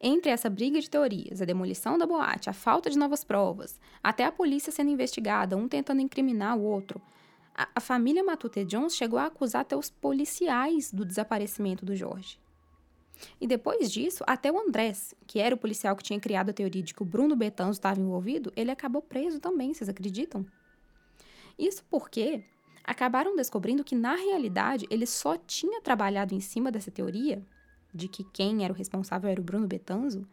entre 0.01 0.31
essa 0.31 0.51
briga 0.51 0.81
de 0.81 0.89
teorias, 0.89 1.41
a 1.41 1.45
demolição 1.45 1.97
da 1.99 2.07
boate, 2.07 2.49
a 2.51 2.53
falta 2.53 2.91
de 2.91 2.99
novas 2.99 3.23
provas, 3.23 3.79
até 4.03 4.25
a 4.25 4.33
polícia 4.33 4.73
sendo 4.73 4.91
investigada, 4.91 5.57
um 5.57 5.69
tentando 5.69 6.01
incriminar 6.01 6.57
o 6.57 6.63
outro, 6.63 7.01
a, 7.55 7.69
a 7.77 7.81
família 7.81 8.25
Matute 8.25 8.65
Jones 8.65 8.97
chegou 8.97 9.19
a 9.19 9.27
acusar 9.27 9.63
até 9.63 9.77
os 9.77 9.91
policiais 9.91 10.93
do 10.93 11.05
desaparecimento 11.05 11.85
do 11.85 11.95
Jorge. 11.95 12.39
E 13.41 13.47
depois 13.47 13.91
disso, 13.91 14.25
até 14.27 14.51
o 14.51 14.59
Andrés, 14.59 15.15
que 15.27 15.39
era 15.39 15.55
o 15.55 15.59
policial 15.59 15.95
que 15.95 16.03
tinha 16.03 16.19
criado 16.19 16.51
a 16.51 16.53
teoria 16.53 16.83
de 16.83 16.93
que 16.93 17.03
o 17.03 17.07
Bruno 17.07 17.37
Betanzo 17.37 17.79
estava 17.79 18.01
envolvido, 18.01 18.53
ele 18.57 18.71
acabou 18.71 19.01
preso 19.01 19.39
também, 19.39 19.73
vocês 19.73 19.89
acreditam? 19.89 20.45
Isso 21.59 21.85
porque 21.89 22.45
acabaram 22.83 23.37
descobrindo 23.37 23.85
que, 23.85 23.95
na 23.95 24.17
realidade, 24.17 24.87
ele 24.91 25.07
só 25.07 25.37
tinha 25.37 25.81
trabalhado 25.81 26.35
em 26.35 26.41
cima 26.41 26.73
dessa 26.73 26.91
teoria 26.91 27.43
de 27.95 28.09
que 28.09 28.25
quem 28.25 28.65
era 28.65 28.73
o 28.73 28.77
responsável 28.77 29.31
era 29.31 29.41
o 29.41 29.45
Bruno 29.45 29.69
Betanzo, 29.69 30.27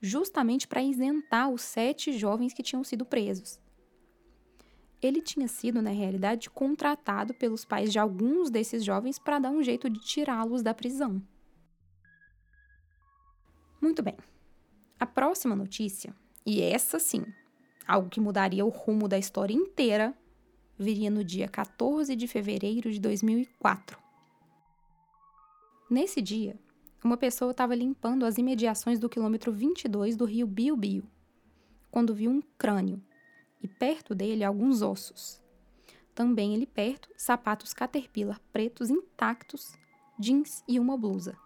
justamente 0.00 0.66
para 0.66 0.82
isentar 0.82 1.48
os 1.48 1.62
sete 1.62 2.12
jovens 2.12 2.52
que 2.52 2.62
tinham 2.62 2.82
sido 2.82 3.04
presos. 3.04 3.60
Ele 5.02 5.22
tinha 5.22 5.48
sido, 5.48 5.80
na 5.80 5.90
realidade, 5.90 6.50
contratado 6.50 7.32
pelos 7.32 7.64
pais 7.64 7.90
de 7.90 7.98
alguns 7.98 8.50
desses 8.50 8.84
jovens 8.84 9.18
para 9.18 9.38
dar 9.38 9.50
um 9.50 9.62
jeito 9.62 9.88
de 9.88 10.00
tirá-los 10.00 10.62
da 10.62 10.74
prisão. 10.74 11.22
Muito 13.80 14.02
bem. 14.02 14.16
A 14.98 15.06
próxima 15.06 15.56
notícia, 15.56 16.14
e 16.44 16.60
essa 16.60 16.98
sim, 16.98 17.24
algo 17.86 18.10
que 18.10 18.20
mudaria 18.20 18.64
o 18.64 18.68
rumo 18.68 19.08
da 19.08 19.18
história 19.18 19.54
inteira, 19.54 20.14
viria 20.78 21.10
no 21.10 21.24
dia 21.24 21.48
14 21.48 22.14
de 22.14 22.28
fevereiro 22.28 22.92
de 22.92 23.00
2004. 23.00 23.98
Nesse 25.88 26.20
dia, 26.20 26.58
uma 27.02 27.16
pessoa 27.16 27.52
estava 27.52 27.74
limpando 27.74 28.26
as 28.26 28.36
imediações 28.36 28.98
do 28.98 29.08
quilômetro 29.08 29.50
22 29.50 30.14
do 30.14 30.26
rio 30.26 30.46
Biobio, 30.46 31.04
quando 31.90 32.14
viu 32.14 32.30
um 32.30 32.42
crânio 32.58 33.02
e 33.60 33.68
perto 33.68 34.14
dele 34.14 34.44
alguns 34.44 34.82
ossos. 34.82 35.40
Também 36.14 36.54
ele 36.54 36.66
perto, 36.66 37.08
sapatos 37.16 37.72
caterpillar 37.72 38.40
pretos 38.52 38.90
intactos, 38.90 39.74
jeans 40.18 40.62
e 40.68 40.78
uma 40.78 40.96
blusa. 40.96 41.36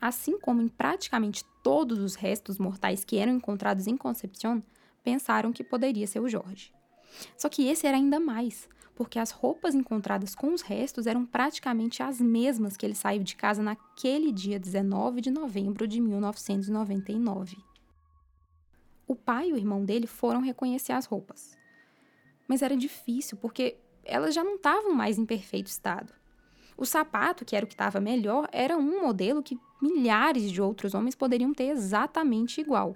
Assim 0.00 0.38
como 0.38 0.62
em 0.62 0.68
praticamente 0.68 1.44
todos 1.62 1.98
os 1.98 2.14
restos 2.14 2.58
mortais 2.58 3.04
que 3.04 3.18
eram 3.18 3.32
encontrados 3.32 3.86
em 3.86 3.96
Concepción, 3.96 4.62
pensaram 5.02 5.52
que 5.52 5.64
poderia 5.64 6.06
ser 6.06 6.20
o 6.20 6.28
Jorge. 6.28 6.72
Só 7.36 7.48
que 7.48 7.66
esse 7.66 7.86
era 7.86 7.96
ainda 7.96 8.20
mais, 8.20 8.68
porque 8.94 9.18
as 9.18 9.30
roupas 9.30 9.74
encontradas 9.74 10.34
com 10.34 10.52
os 10.52 10.62
restos 10.62 11.06
eram 11.06 11.26
praticamente 11.26 12.02
as 12.02 12.20
mesmas 12.20 12.76
que 12.76 12.84
ele 12.84 12.94
saiu 12.94 13.22
de 13.22 13.36
casa 13.36 13.62
naquele 13.62 14.32
dia 14.32 14.58
19 14.58 15.20
de 15.20 15.30
novembro 15.30 15.86
de 15.86 16.00
1999. 16.00 17.65
O 19.06 19.14
pai 19.14 19.48
e 19.48 19.52
o 19.52 19.56
irmão 19.56 19.84
dele 19.84 20.06
foram 20.06 20.40
reconhecer 20.40 20.92
as 20.92 21.06
roupas. 21.06 21.56
Mas 22.48 22.62
era 22.62 22.76
difícil, 22.76 23.36
porque 23.38 23.76
elas 24.04 24.34
já 24.34 24.42
não 24.42 24.56
estavam 24.56 24.94
mais 24.94 25.18
em 25.18 25.26
perfeito 25.26 25.68
estado. 25.68 26.12
O 26.76 26.84
sapato, 26.84 27.44
que 27.44 27.56
era 27.56 27.64
o 27.64 27.68
que 27.68 27.74
estava 27.74 28.00
melhor, 28.00 28.48
era 28.52 28.76
um 28.76 29.00
modelo 29.00 29.42
que 29.42 29.58
milhares 29.80 30.50
de 30.50 30.60
outros 30.60 30.94
homens 30.94 31.14
poderiam 31.14 31.52
ter 31.54 31.68
exatamente 31.68 32.60
igual. 32.60 32.94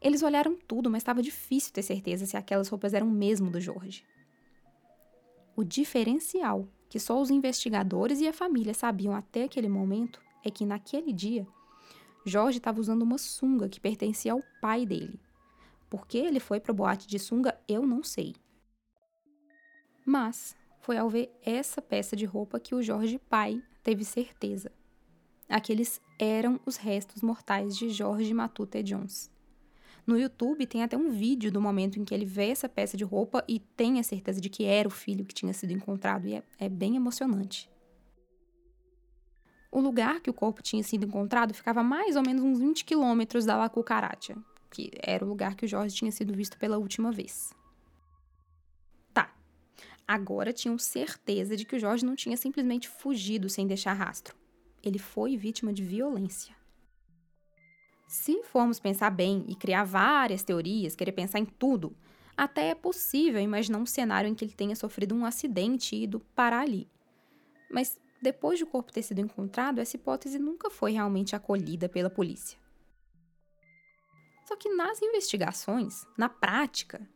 Eles 0.00 0.22
olharam 0.22 0.56
tudo, 0.66 0.90
mas 0.90 1.02
estava 1.02 1.22
difícil 1.22 1.72
ter 1.72 1.82
certeza 1.82 2.26
se 2.26 2.36
aquelas 2.36 2.68
roupas 2.68 2.94
eram 2.94 3.08
mesmo 3.08 3.50
do 3.50 3.60
Jorge. 3.60 4.04
O 5.56 5.64
diferencial 5.64 6.68
que 6.88 6.98
só 6.98 7.20
os 7.20 7.30
investigadores 7.30 8.20
e 8.20 8.28
a 8.28 8.32
família 8.32 8.72
sabiam 8.72 9.14
até 9.14 9.44
aquele 9.44 9.68
momento 9.68 10.20
é 10.44 10.50
que 10.50 10.64
naquele 10.64 11.12
dia 11.12 11.46
Jorge 12.28 12.58
estava 12.58 12.80
usando 12.80 13.02
uma 13.02 13.18
sunga 13.18 13.68
que 13.68 13.80
pertencia 13.80 14.32
ao 14.32 14.42
pai 14.60 14.86
dele. 14.86 15.18
Por 15.90 16.06
que 16.06 16.18
ele 16.18 16.38
foi 16.38 16.60
para 16.60 16.72
o 16.72 16.74
boate 16.74 17.08
de 17.08 17.18
sunga, 17.18 17.58
eu 17.66 17.86
não 17.86 18.02
sei. 18.02 18.36
Mas 20.04 20.54
foi 20.80 20.96
ao 20.96 21.08
ver 21.08 21.30
essa 21.42 21.82
peça 21.82 22.14
de 22.14 22.24
roupa 22.24 22.60
que 22.60 22.74
o 22.74 22.82
Jorge 22.82 23.18
pai 23.18 23.62
teve 23.82 24.04
certeza. 24.04 24.70
Aqueles 25.48 26.00
eram 26.18 26.60
os 26.66 26.76
restos 26.76 27.22
mortais 27.22 27.76
de 27.76 27.90
Jorge 27.90 28.32
Matute 28.34 28.82
Jones. 28.82 29.30
No 30.06 30.18
YouTube 30.18 30.66
tem 30.66 30.82
até 30.82 30.96
um 30.96 31.10
vídeo 31.10 31.52
do 31.52 31.60
momento 31.60 31.98
em 31.98 32.04
que 32.04 32.14
ele 32.14 32.24
vê 32.24 32.48
essa 32.48 32.68
peça 32.68 32.96
de 32.96 33.04
roupa 33.04 33.44
e 33.46 33.58
tem 33.58 33.98
a 33.98 34.02
certeza 34.02 34.40
de 34.40 34.48
que 34.48 34.64
era 34.64 34.88
o 34.88 34.90
filho 34.90 35.24
que 35.24 35.34
tinha 35.34 35.52
sido 35.52 35.72
encontrado, 35.72 36.26
e 36.26 36.34
é, 36.34 36.42
é 36.58 36.68
bem 36.68 36.96
emocionante. 36.96 37.68
O 39.70 39.80
lugar 39.80 40.20
que 40.20 40.30
o 40.30 40.34
corpo 40.34 40.62
tinha 40.62 40.82
sido 40.82 41.06
encontrado 41.06 41.52
ficava 41.52 41.82
mais 41.82 42.16
ou 42.16 42.22
menos 42.22 42.42
uns 42.42 42.58
20 42.58 42.84
quilômetros 42.84 43.44
da 43.44 43.56
La 43.56 43.68
Cucaracha, 43.68 44.36
que 44.70 44.90
era 45.02 45.24
o 45.24 45.28
lugar 45.28 45.54
que 45.54 45.66
o 45.66 45.68
Jorge 45.68 45.94
tinha 45.94 46.10
sido 46.10 46.32
visto 46.32 46.58
pela 46.58 46.78
última 46.78 47.12
vez. 47.12 47.52
Tá. 49.12 49.30
Agora 50.06 50.52
tinham 50.52 50.78
certeza 50.78 51.54
de 51.54 51.66
que 51.66 51.76
o 51.76 51.78
Jorge 51.78 52.04
não 52.04 52.16
tinha 52.16 52.36
simplesmente 52.36 52.88
fugido 52.88 53.48
sem 53.48 53.66
deixar 53.66 53.92
rastro. 53.92 54.34
Ele 54.82 54.98
foi 54.98 55.36
vítima 55.36 55.72
de 55.72 55.82
violência. 55.82 56.56
Se 58.06 58.42
formos 58.42 58.80
pensar 58.80 59.10
bem 59.10 59.44
e 59.48 59.54
criar 59.54 59.84
várias 59.84 60.42
teorias, 60.42 60.96
querer 60.96 61.12
pensar 61.12 61.40
em 61.40 61.44
tudo, 61.44 61.94
até 62.34 62.70
é 62.70 62.74
possível 62.74 63.38
imaginar 63.38 63.78
um 63.78 63.84
cenário 63.84 64.30
em 64.30 64.34
que 64.34 64.44
ele 64.46 64.54
tenha 64.54 64.74
sofrido 64.74 65.14
um 65.14 65.26
acidente 65.26 65.94
e 65.94 66.04
ido 66.04 66.20
parar 66.34 66.60
ali. 66.60 66.88
Mas 67.70 67.98
depois 68.20 68.58
de 68.58 68.64
o 68.64 68.66
corpo 68.66 68.92
ter 68.92 69.02
sido 69.02 69.20
encontrado, 69.20 69.80
essa 69.80 69.96
hipótese 69.96 70.38
nunca 70.38 70.70
foi 70.70 70.92
realmente 70.92 71.36
acolhida 71.36 71.88
pela 71.88 72.10
polícia. 72.10 72.58
Só 74.44 74.56
que 74.56 74.74
nas 74.74 75.02
investigações, 75.02 76.06
na 76.16 76.28
prática, 76.28 77.06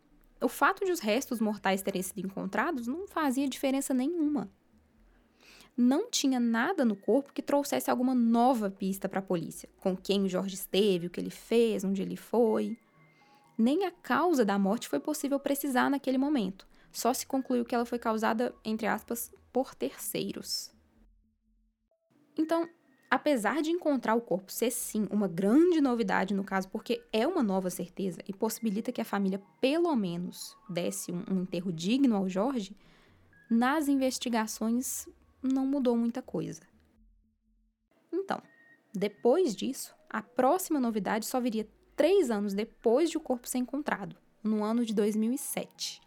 o 0.40 0.48
fato 0.48 0.84
de 0.84 0.92
os 0.92 1.00
restos 1.00 1.40
mortais 1.40 1.82
terem 1.82 2.02
sido 2.02 2.26
encontrados 2.26 2.86
não 2.86 3.06
fazia 3.06 3.48
diferença 3.48 3.94
nenhuma 3.94 4.50
não 5.76 6.10
tinha 6.10 6.38
nada 6.38 6.84
no 6.84 6.94
corpo 6.94 7.32
que 7.32 7.42
trouxesse 7.42 7.90
alguma 7.90 8.14
nova 8.14 8.70
pista 8.70 9.08
para 9.08 9.20
a 9.20 9.22
polícia, 9.22 9.68
com 9.80 9.96
quem 9.96 10.24
o 10.24 10.28
Jorge 10.28 10.54
esteve, 10.54 11.06
o 11.06 11.10
que 11.10 11.20
ele 11.20 11.30
fez, 11.30 11.84
onde 11.84 12.02
ele 12.02 12.16
foi. 12.16 12.76
Nem 13.56 13.86
a 13.86 13.90
causa 13.90 14.44
da 14.44 14.58
morte 14.58 14.88
foi 14.88 15.00
possível 15.00 15.38
precisar 15.38 15.90
naquele 15.90 16.18
momento. 16.18 16.66
Só 16.90 17.14
se 17.14 17.26
concluiu 17.26 17.64
que 17.64 17.74
ela 17.74 17.86
foi 17.86 17.98
causada, 17.98 18.54
entre 18.64 18.86
aspas, 18.86 19.32
por 19.52 19.74
terceiros. 19.74 20.71
Então, 22.36 22.68
apesar 23.10 23.60
de 23.60 23.70
encontrar 23.70 24.14
o 24.14 24.20
corpo 24.20 24.50
ser 24.50 24.70
sim 24.70 25.06
uma 25.10 25.28
grande 25.28 25.80
novidade 25.80 26.34
no 26.34 26.44
caso, 26.44 26.68
porque 26.68 27.02
é 27.12 27.26
uma 27.26 27.42
nova 27.42 27.68
certeza 27.68 28.20
e 28.26 28.32
possibilita 28.32 28.92
que 28.92 29.00
a 29.00 29.04
família 29.04 29.40
pelo 29.60 29.94
menos 29.94 30.56
desse 30.68 31.12
um, 31.12 31.22
um 31.30 31.42
enterro 31.42 31.72
digno 31.72 32.16
ao 32.16 32.28
Jorge, 32.28 32.76
nas 33.50 33.86
investigações 33.88 35.06
não 35.42 35.66
mudou 35.66 35.96
muita 35.96 36.22
coisa. 36.22 36.62
Então, 38.10 38.42
depois 38.94 39.54
disso, 39.54 39.94
a 40.08 40.22
próxima 40.22 40.80
novidade 40.80 41.26
só 41.26 41.40
viria 41.40 41.68
três 41.96 42.30
anos 42.30 42.54
depois 42.54 43.10
de 43.10 43.16
o 43.16 43.20
corpo 43.20 43.48
ser 43.48 43.58
encontrado, 43.58 44.16
no 44.42 44.64
ano 44.64 44.84
de 44.84 44.94
2007. 44.94 46.00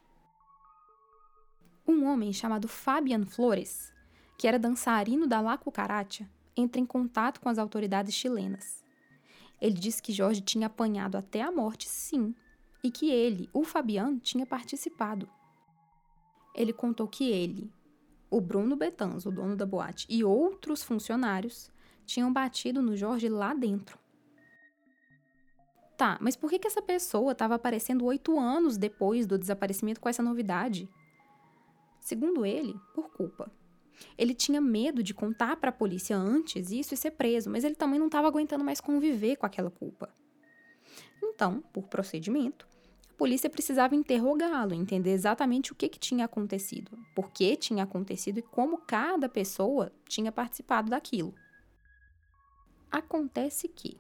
Um 1.87 2.05
homem 2.05 2.33
chamado 2.33 2.67
Fabian 2.67 3.25
Flores, 3.25 3.93
que 4.37 4.47
era 4.47 4.59
dançarino 4.59 5.27
da 5.27 5.41
La 5.41 5.57
Cucaracha, 5.57 6.29
entra 6.55 6.79
em 6.79 6.85
contato 6.85 7.39
com 7.39 7.49
as 7.49 7.57
autoridades 7.57 8.13
chilenas. 8.13 8.83
Ele 9.61 9.75
disse 9.75 10.01
que 10.01 10.13
Jorge 10.13 10.41
tinha 10.41 10.67
apanhado 10.67 11.17
até 11.17 11.41
a 11.41 11.51
morte, 11.51 11.87
sim, 11.87 12.35
e 12.83 12.91
que 12.91 13.09
ele, 13.09 13.49
o 13.53 13.63
Fabian, 13.63 14.17
tinha 14.19 14.45
participado. 14.45 15.27
Ele 16.53 16.71
contou 16.71 17.07
que 17.07 17.29
ele, 17.29 17.71
o 18.29 18.39
Bruno 18.39 18.75
Betanzo, 18.75 19.29
o 19.29 19.31
dono 19.31 19.55
da 19.55 19.65
boate, 19.65 20.05
e 20.09 20.23
outros 20.23 20.83
funcionários 20.83 21.71
tinham 22.05 22.31
batido 22.31 22.81
no 22.81 22.95
Jorge 22.95 23.29
lá 23.29 23.53
dentro. 23.53 23.97
Tá, 25.97 26.17
mas 26.19 26.35
por 26.35 26.49
que, 26.49 26.59
que 26.59 26.67
essa 26.67 26.81
pessoa 26.81 27.31
estava 27.31 27.55
aparecendo 27.55 28.05
oito 28.05 28.37
anos 28.37 28.77
depois 28.77 29.25
do 29.25 29.37
desaparecimento 29.37 30.01
com 30.01 30.09
essa 30.09 30.21
novidade? 30.21 30.89
Segundo 32.01 32.45
ele, 32.45 32.77
por 32.93 33.09
culpa. 33.09 33.49
Ele 34.17 34.33
tinha 34.33 34.59
medo 34.59 35.01
de 35.01 35.13
contar 35.13 35.57
para 35.57 35.69
a 35.69 35.73
polícia 35.73 36.15
antes 36.15 36.71
isso 36.71 36.93
e 36.93 36.97
ser 36.97 37.11
preso, 37.11 37.49
mas 37.49 37.63
ele 37.63 37.75
também 37.75 37.99
não 37.99 38.07
estava 38.07 38.27
aguentando 38.27 38.63
mais 38.63 38.81
conviver 38.81 39.35
com 39.35 39.45
aquela 39.45 39.69
culpa. 39.69 40.13
Então, 41.21 41.61
por 41.73 41.87
procedimento, 41.87 42.67
a 43.09 43.13
polícia 43.13 43.49
precisava 43.49 43.95
interrogá-lo, 43.95 44.73
entender 44.73 45.11
exatamente 45.11 45.71
o 45.71 45.75
que, 45.75 45.89
que 45.89 45.99
tinha 45.99 46.25
acontecido, 46.25 46.97
por 47.15 47.31
que 47.31 47.55
tinha 47.55 47.83
acontecido 47.83 48.39
e 48.39 48.41
como 48.41 48.77
cada 48.79 49.27
pessoa 49.29 49.91
tinha 50.07 50.31
participado 50.31 50.89
daquilo. 50.89 51.33
Acontece 52.91 53.67
que, 53.67 53.99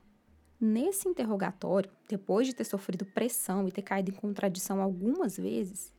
Nesse 0.59 1.09
interrogatório, 1.09 1.91
depois 2.07 2.47
de 2.47 2.55
ter 2.55 2.63
sofrido 2.63 3.05
pressão 3.05 3.67
e 3.67 3.71
ter 3.71 3.81
caído 3.81 4.09
em 4.09 4.13
contradição 4.13 4.81
algumas 4.81 5.35
vezes, 5.35 5.93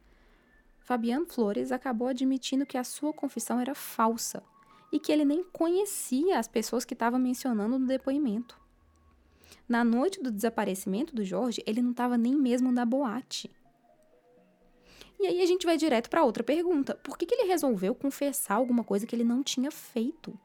Fabiano 0.87 1.27
Flores 1.27 1.73
acabou 1.73 2.07
admitindo 2.07 2.65
que 2.65 2.79
a 2.79 2.85
sua 2.85 3.13
confissão 3.13 3.59
era 3.59 3.75
falsa 3.75 4.41
e 4.93 5.01
que 5.01 5.11
ele 5.11 5.25
nem 5.25 5.43
conhecia 5.43 6.39
as 6.39 6.47
pessoas 6.47 6.85
que 6.85 6.95
estavam 6.95 7.19
mencionando 7.19 7.77
no 7.77 7.89
depoimento. 7.89 8.57
Na 9.69 9.83
noite 9.83 10.23
do 10.23 10.31
desaparecimento 10.31 11.13
do 11.13 11.25
Jorge, 11.25 11.61
ele 11.67 11.83
não 11.83 11.91
estava 11.91 12.17
nem 12.17 12.37
mesmo 12.37 12.71
na 12.71 12.85
boate. 12.85 13.51
E 15.19 15.27
aí 15.27 15.43
a 15.43 15.47
gente 15.47 15.67
vai 15.67 15.77
direto 15.77 16.09
para 16.09 16.23
outra 16.23 16.45
pergunta: 16.45 16.95
por 16.95 17.19
que, 17.19 17.27
que 17.27 17.35
ele 17.35 17.49
resolveu 17.49 17.93
confessar 17.93 18.55
alguma 18.55 18.85
coisa 18.85 19.09
que 19.09 19.17
ele 19.17 19.25
não 19.25 19.43
tinha 19.43 19.73
feito? 19.73 20.39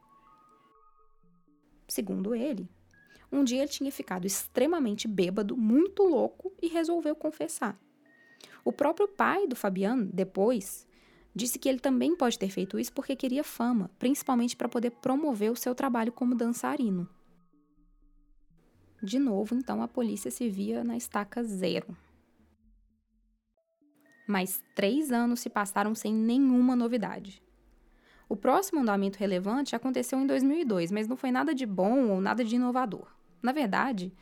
Segundo 1.86 2.34
ele, 2.34 2.68
um 3.30 3.44
dia 3.44 3.60
ele 3.60 3.70
tinha 3.70 3.92
ficado 3.92 4.26
extremamente 4.26 5.06
bêbado, 5.06 5.56
muito 5.56 6.02
louco 6.02 6.52
e 6.60 6.66
resolveu 6.66 7.14
confessar. 7.14 7.78
O 8.64 8.72
próprio 8.72 9.08
pai 9.08 9.46
do 9.46 9.56
Fabiano, 9.56 10.08
depois, 10.12 10.86
disse 11.34 11.58
que 11.58 11.68
ele 11.68 11.80
também 11.80 12.14
pode 12.14 12.38
ter 12.38 12.48
feito 12.48 12.78
isso 12.78 12.92
porque 12.92 13.16
queria 13.16 13.42
fama, 13.42 13.90
principalmente 13.98 14.56
para 14.56 14.68
poder 14.68 14.90
promover 14.90 15.50
o 15.50 15.56
seu 15.56 15.74
trabalho 15.74 16.12
como 16.12 16.34
dançarino. 16.34 17.08
De 19.02 19.18
novo, 19.18 19.54
então, 19.54 19.82
a 19.82 19.88
polícia 19.88 20.30
se 20.30 20.48
via 20.48 20.84
na 20.84 20.96
estaca 20.96 21.42
zero. 21.42 21.96
Mas 24.26 24.62
três 24.76 25.10
anos 25.10 25.40
se 25.40 25.50
passaram 25.50 25.94
sem 25.94 26.14
nenhuma 26.14 26.76
novidade. 26.76 27.42
O 28.28 28.36
próximo 28.36 28.80
andamento 28.80 29.18
relevante 29.18 29.74
aconteceu 29.74 30.20
em 30.20 30.26
2002, 30.26 30.92
mas 30.92 31.08
não 31.08 31.16
foi 31.16 31.32
nada 31.32 31.52
de 31.52 31.66
bom 31.66 32.08
ou 32.10 32.20
nada 32.20 32.44
de 32.44 32.54
inovador. 32.54 33.08
Na 33.42 33.50
verdade, 33.50 34.12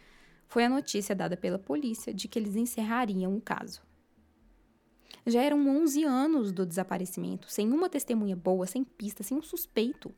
foi 0.49 0.65
a 0.65 0.69
notícia 0.69 1.15
dada 1.15 1.37
pela 1.37 1.59
polícia 1.59 2.13
de 2.13 2.27
que 2.27 2.39
eles 2.39 2.57
encerrariam 2.57 3.37
o 3.37 3.41
caso. 3.41 3.83
Já 5.27 5.43
eram 5.43 5.69
11 5.69 6.05
anos 6.05 6.53
do 6.53 6.65
desaparecimento, 6.65 7.51
sem 7.51 7.73
uma 7.73 7.89
testemunha 7.89 8.37
boa, 8.37 8.67
sem 8.67 8.85
pista, 8.85 9.23
sem 9.23 9.37
um 9.37 9.43
suspeito. 9.43 10.15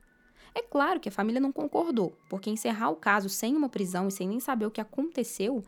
É 0.54 0.62
claro 0.62 1.00
que 1.00 1.08
a 1.08 1.12
família 1.12 1.40
não 1.40 1.50
concordou, 1.50 2.16
porque 2.28 2.50
encerrar 2.50 2.90
o 2.90 2.96
caso 2.96 3.28
sem 3.28 3.56
uma 3.56 3.68
prisão 3.68 4.08
e 4.08 4.12
sem 4.12 4.28
nem 4.28 4.38
saber 4.38 4.66
o 4.66 4.70
que 4.70 4.80
aconteceu 4.80 5.64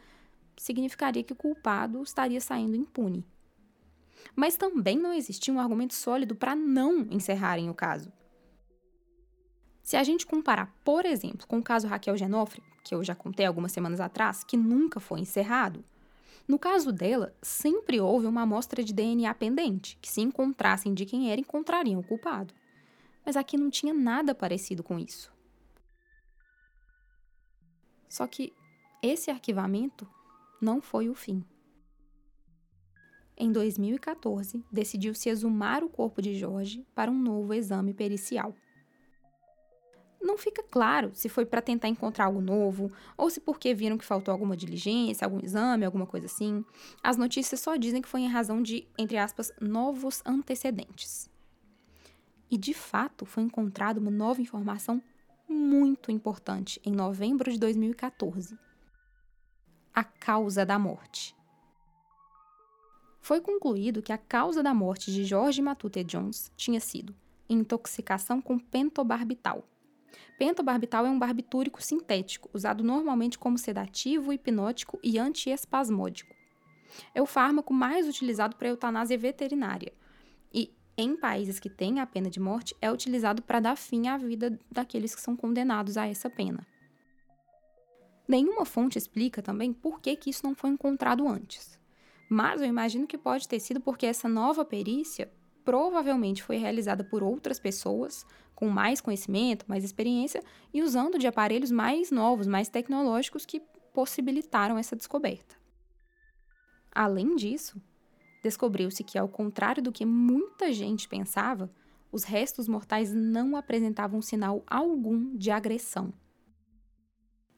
significaria 0.56 1.24
que 1.24 1.32
o 1.32 1.36
culpado 1.36 2.02
estaria 2.02 2.40
saindo 2.40 2.76
impune. 2.76 3.24
Mas 4.36 4.56
também 4.56 4.98
não 4.98 5.12
existia 5.12 5.52
um 5.52 5.60
argumento 5.60 5.94
sólido 5.94 6.34
para 6.34 6.54
não 6.54 7.06
encerrarem 7.10 7.68
o 7.68 7.74
caso. 7.74 8.12
Se 9.82 9.96
a 9.96 10.02
gente 10.02 10.26
comparar, 10.26 10.74
por 10.84 11.04
exemplo, 11.04 11.46
com 11.46 11.58
o 11.58 11.62
caso 11.62 11.86
Raquel 11.86 12.16
Genofre, 12.16 12.62
que 12.82 12.94
eu 12.94 13.04
já 13.04 13.14
contei 13.14 13.44
algumas 13.44 13.72
semanas 13.72 14.00
atrás, 14.00 14.42
que 14.44 14.56
nunca 14.56 14.98
foi 14.98 15.20
encerrado, 15.20 15.84
no 16.46 16.58
caso 16.58 16.92
dela, 16.92 17.34
sempre 17.40 18.00
houve 18.00 18.26
uma 18.26 18.42
amostra 18.42 18.84
de 18.84 18.92
DNA 18.92 19.32
pendente, 19.34 19.98
que 20.00 20.10
se 20.10 20.20
encontrassem 20.20 20.92
de 20.92 21.06
quem 21.06 21.30
era, 21.30 21.40
encontrariam 21.40 22.00
o 22.00 22.04
culpado. 22.04 22.52
Mas 23.24 23.36
aqui 23.36 23.56
não 23.56 23.70
tinha 23.70 23.94
nada 23.94 24.34
parecido 24.34 24.82
com 24.82 24.98
isso. 24.98 25.32
Só 28.08 28.26
que 28.26 28.52
esse 29.02 29.30
arquivamento 29.30 30.06
não 30.60 30.82
foi 30.82 31.08
o 31.08 31.14
fim. 31.14 31.42
Em 33.36 33.50
2014, 33.50 34.62
decidiu-se 34.70 35.28
exumar 35.28 35.82
o 35.82 35.88
corpo 35.88 36.22
de 36.22 36.36
Jorge 36.38 36.86
para 36.94 37.10
um 37.10 37.18
novo 37.18 37.52
exame 37.52 37.92
pericial 37.92 38.54
não 40.24 40.38
fica 40.38 40.62
claro 40.62 41.10
se 41.14 41.28
foi 41.28 41.44
para 41.44 41.60
tentar 41.60 41.88
encontrar 41.88 42.24
algo 42.24 42.40
novo 42.40 42.90
ou 43.16 43.28
se 43.28 43.40
porque 43.40 43.74
viram 43.74 43.98
que 43.98 44.04
faltou 44.04 44.32
alguma 44.32 44.56
diligência, 44.56 45.24
algum 45.24 45.38
exame, 45.44 45.84
alguma 45.84 46.06
coisa 46.06 46.26
assim. 46.26 46.64
As 47.02 47.16
notícias 47.16 47.60
só 47.60 47.76
dizem 47.76 48.00
que 48.00 48.08
foi 48.08 48.22
em 48.22 48.28
razão 48.28 48.62
de, 48.62 48.88
entre 48.98 49.18
aspas, 49.18 49.52
novos 49.60 50.22
antecedentes. 50.24 51.30
E 52.50 52.56
de 52.56 52.72
fato 52.72 53.26
foi 53.26 53.42
encontrada 53.42 54.00
uma 54.00 54.10
nova 54.10 54.40
informação 54.40 55.02
muito 55.48 56.10
importante 56.10 56.80
em 56.84 56.92
novembro 56.92 57.52
de 57.52 57.58
2014. 57.58 58.58
A 59.94 60.02
causa 60.02 60.64
da 60.64 60.78
morte. 60.78 61.36
Foi 63.20 63.40
concluído 63.40 64.02
que 64.02 64.12
a 64.12 64.18
causa 64.18 64.62
da 64.62 64.74
morte 64.74 65.12
de 65.12 65.24
Jorge 65.24 65.62
Matute 65.62 66.02
Jones 66.04 66.50
tinha 66.56 66.80
sido 66.80 67.14
intoxicação 67.48 68.40
com 68.40 68.58
pentobarbital, 68.58 69.66
Pentobarbital 70.38 71.06
é 71.06 71.10
um 71.10 71.18
barbitúrico 71.18 71.82
sintético, 71.82 72.50
usado 72.52 72.82
normalmente 72.82 73.38
como 73.38 73.58
sedativo, 73.58 74.32
hipnótico 74.32 74.98
e 75.02 75.18
antiespasmódico. 75.18 76.34
É 77.14 77.22
o 77.22 77.26
fármaco 77.26 77.72
mais 77.72 78.08
utilizado 78.08 78.56
para 78.56 78.68
eutanásia 78.68 79.18
veterinária 79.18 79.92
e, 80.52 80.72
em 80.96 81.16
países 81.16 81.58
que 81.58 81.68
têm 81.68 82.00
a 82.00 82.06
pena 82.06 82.30
de 82.30 82.38
morte, 82.38 82.74
é 82.80 82.90
utilizado 82.90 83.42
para 83.42 83.60
dar 83.60 83.76
fim 83.76 84.08
à 84.08 84.16
vida 84.16 84.58
daqueles 84.70 85.14
que 85.14 85.20
são 85.20 85.36
condenados 85.36 85.96
a 85.96 86.06
essa 86.06 86.30
pena. 86.30 86.66
Nenhuma 88.26 88.64
fonte 88.64 88.96
explica 88.96 89.42
também 89.42 89.72
por 89.72 90.00
que, 90.00 90.16
que 90.16 90.30
isso 90.30 90.46
não 90.46 90.54
foi 90.54 90.70
encontrado 90.70 91.28
antes. 91.28 91.78
Mas 92.28 92.60
eu 92.60 92.66
imagino 92.66 93.06
que 93.06 93.18
pode 93.18 93.46
ter 93.46 93.60
sido 93.60 93.80
porque 93.80 94.06
essa 94.06 94.28
nova 94.28 94.64
perícia 94.64 95.30
provavelmente 95.64 96.42
foi 96.42 96.56
realizada 96.56 97.02
por 97.02 97.22
outras 97.22 97.58
pessoas 97.58 98.26
com 98.54 98.68
mais 98.68 99.00
conhecimento, 99.00 99.64
mais 99.68 99.82
experiência 99.82 100.42
e 100.72 100.82
usando 100.82 101.18
de 101.18 101.26
aparelhos 101.26 101.70
mais 101.70 102.10
novos, 102.10 102.46
mais 102.46 102.68
tecnológicos 102.68 103.44
que 103.44 103.60
possibilitaram 103.92 104.78
essa 104.78 104.94
descoberta. 104.94 105.56
Além 106.92 107.34
disso, 107.34 107.80
descobriu-se 108.42 109.02
que, 109.02 109.18
ao 109.18 109.28
contrário 109.28 109.82
do 109.82 109.90
que 109.90 110.04
muita 110.06 110.72
gente 110.72 111.08
pensava, 111.08 111.70
os 112.12 112.22
restos 112.22 112.68
mortais 112.68 113.12
não 113.12 113.56
apresentavam 113.56 114.22
sinal 114.22 114.62
algum 114.66 115.36
de 115.36 115.50
agressão. 115.50 116.12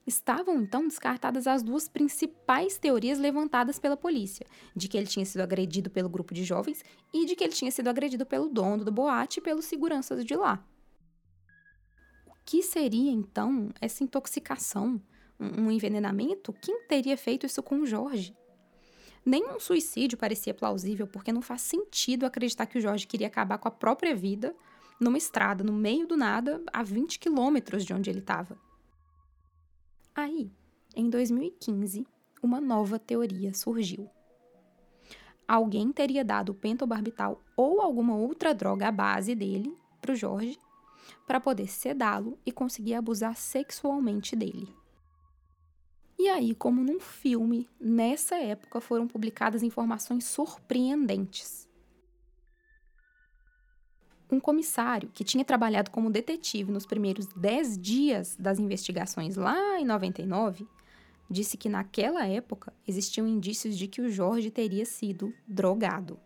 Estavam 0.06 0.60
então 0.60 0.86
descartadas 0.86 1.48
as 1.48 1.64
duas 1.64 1.88
principais 1.88 2.78
teorias 2.78 3.18
levantadas 3.18 3.78
pela 3.78 3.96
polícia: 3.96 4.46
de 4.74 4.86
que 4.86 4.96
ele 4.96 5.06
tinha 5.06 5.26
sido 5.26 5.40
agredido 5.40 5.90
pelo 5.90 6.08
grupo 6.08 6.32
de 6.32 6.44
jovens 6.44 6.84
e 7.12 7.26
de 7.26 7.34
que 7.34 7.42
ele 7.42 7.52
tinha 7.52 7.70
sido 7.72 7.88
agredido 7.88 8.24
pelo 8.24 8.48
dono 8.48 8.84
do 8.84 8.92
boate 8.92 9.40
e 9.40 9.42
pelos 9.42 9.64
seguranças 9.64 10.24
de 10.24 10.36
lá. 10.36 10.64
O 12.26 12.32
que 12.44 12.62
seria 12.62 13.10
então 13.10 13.70
essa 13.80 14.04
intoxicação? 14.04 15.02
Um 15.38 15.70
envenenamento? 15.70 16.52
Quem 16.62 16.82
teria 16.86 17.16
feito 17.16 17.44
isso 17.44 17.62
com 17.62 17.80
o 17.80 17.86
Jorge? 17.86 18.34
Nenhum 19.24 19.58
suicídio 19.58 20.16
parecia 20.16 20.54
plausível, 20.54 21.08
porque 21.08 21.32
não 21.32 21.42
faz 21.42 21.62
sentido 21.62 22.24
acreditar 22.24 22.64
que 22.64 22.78
o 22.78 22.80
Jorge 22.80 23.08
queria 23.08 23.26
acabar 23.26 23.58
com 23.58 23.66
a 23.66 23.72
própria 23.72 24.14
vida 24.14 24.54
numa 25.00 25.18
estrada, 25.18 25.64
no 25.64 25.72
meio 25.72 26.06
do 26.06 26.16
nada, 26.16 26.62
a 26.72 26.84
20 26.84 27.18
quilômetros 27.18 27.84
de 27.84 27.92
onde 27.92 28.08
ele 28.08 28.20
estava. 28.20 28.56
Aí, 30.16 30.50
em 30.96 31.10
2015, 31.10 32.06
uma 32.42 32.58
nova 32.58 32.98
teoria 32.98 33.52
surgiu. 33.52 34.08
Alguém 35.46 35.92
teria 35.92 36.24
dado 36.24 36.54
pentobarbital 36.54 37.44
ou 37.54 37.82
alguma 37.82 38.16
outra 38.16 38.54
droga 38.54 38.88
à 38.88 38.90
base 38.90 39.34
dele 39.34 39.76
para 40.00 40.12
o 40.12 40.16
Jorge 40.16 40.58
para 41.26 41.38
poder 41.38 41.68
sedá-lo 41.68 42.38
e 42.46 42.50
conseguir 42.50 42.94
abusar 42.94 43.36
sexualmente 43.36 44.34
dele. 44.34 44.74
E 46.18 46.30
aí, 46.30 46.54
como 46.54 46.82
num 46.82 46.98
filme, 46.98 47.68
nessa 47.78 48.36
época 48.36 48.80
foram 48.80 49.06
publicadas 49.06 49.62
informações 49.62 50.24
surpreendentes 50.24 51.65
um 54.30 54.40
comissário 54.40 55.10
que 55.12 55.24
tinha 55.24 55.44
trabalhado 55.44 55.90
como 55.90 56.10
detetive 56.10 56.72
nos 56.72 56.86
primeiros 56.86 57.26
10 57.26 57.78
dias 57.78 58.36
das 58.38 58.58
investigações 58.58 59.36
lá 59.36 59.78
em 59.80 59.84
99 59.84 60.66
disse 61.30 61.56
que 61.56 61.68
naquela 61.68 62.26
época 62.26 62.72
existiam 62.86 63.26
indícios 63.26 63.76
de 63.76 63.86
que 63.86 64.00
o 64.00 64.10
Jorge 64.10 64.50
teria 64.50 64.84
sido 64.84 65.34
drogado. 65.46 66.18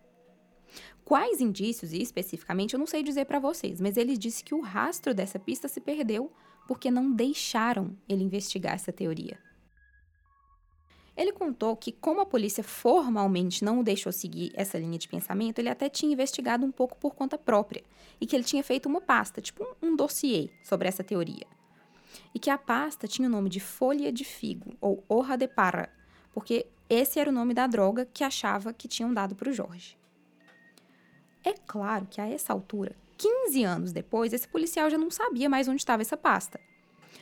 Quais 1.05 1.41
indícios, 1.41 1.93
e 1.93 2.01
especificamente, 2.01 2.75
eu 2.75 2.79
não 2.79 2.87
sei 2.87 3.03
dizer 3.03 3.25
para 3.25 3.41
vocês, 3.41 3.81
mas 3.81 3.97
ele 3.97 4.17
disse 4.17 4.45
que 4.45 4.55
o 4.55 4.61
rastro 4.61 5.13
dessa 5.13 5.39
pista 5.39 5.67
se 5.67 5.81
perdeu 5.81 6.31
porque 6.69 6.91
não 6.91 7.11
deixaram 7.11 7.97
ele 8.09 8.23
investigar 8.23 8.75
essa 8.75 8.93
teoria. 8.93 9.39
Ele 11.21 11.33
contou 11.33 11.77
que, 11.77 11.93
como 11.93 12.23
a 12.23 12.25
polícia 12.25 12.65
formalmente 12.65 13.63
não 13.63 13.81
o 13.81 13.85
deixou 13.85 14.11
seguir 14.11 14.53
essa 14.55 14.79
linha 14.79 14.99
de 14.99 15.07
pensamento, 15.07 15.59
ele 15.59 15.69
até 15.69 15.87
tinha 15.87 16.11
investigado 16.11 16.65
um 16.65 16.73
pouco 16.73 16.97
por 16.97 17.15
conta 17.15 17.37
própria 17.37 17.85
e 18.19 18.25
que 18.25 18.35
ele 18.35 18.43
tinha 18.43 18.65
feito 18.65 18.89
uma 18.89 19.03
pasta, 19.03 19.43
tipo 19.43 19.63
um, 19.63 19.89
um 19.89 19.97
dossiê, 19.97 20.49
sobre 20.65 20.89
essa 20.89 21.05
teoria. 21.05 21.47
E 22.35 22.39
que 22.39 22.49
a 22.49 22.57
pasta 22.57 23.07
tinha 23.07 23.29
o 23.29 23.31
nome 23.31 23.51
de 23.51 23.61
folha 23.61 24.11
de 24.11 24.25
figo, 24.25 24.75
ou 24.81 25.05
hoja 25.07 25.37
de 25.37 25.47
parra, 25.47 25.91
porque 26.33 26.67
esse 26.89 27.21
era 27.21 27.29
o 27.29 27.35
nome 27.35 27.53
da 27.53 27.67
droga 27.67 28.09
que 28.15 28.25
achava 28.25 28.73
que 28.73 28.89
tinham 28.89 29.13
dado 29.13 29.35
para 29.35 29.51
o 29.51 29.53
Jorge. 29.53 29.99
É 31.45 31.53
claro 31.53 32.07
que 32.11 32.23
a 32.23 32.27
essa 32.27 32.55
altura, 32.55 32.97
15 33.19 33.63
anos 33.63 33.93
depois, 33.93 34.33
esse 34.33 34.49
policial 34.49 34.89
já 34.89 34.97
não 34.97 35.11
sabia 35.11 35.51
mais 35.51 35.69
onde 35.69 35.83
estava 35.83 36.01
essa 36.01 36.17
pasta. 36.17 36.59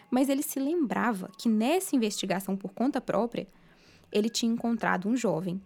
Mas 0.09 0.29
ele 0.29 0.45
se 0.45 0.61
lembrava 0.61 1.33
que 1.37 1.49
nessa 1.49 1.97
investigação 1.97 2.57
por 2.57 2.73
conta 2.73 3.01
própria, 3.01 3.49
ele 4.13 4.29
tinha 4.29 4.53
encontrado 4.53 5.09
um 5.09 5.17
jovem 5.17 5.61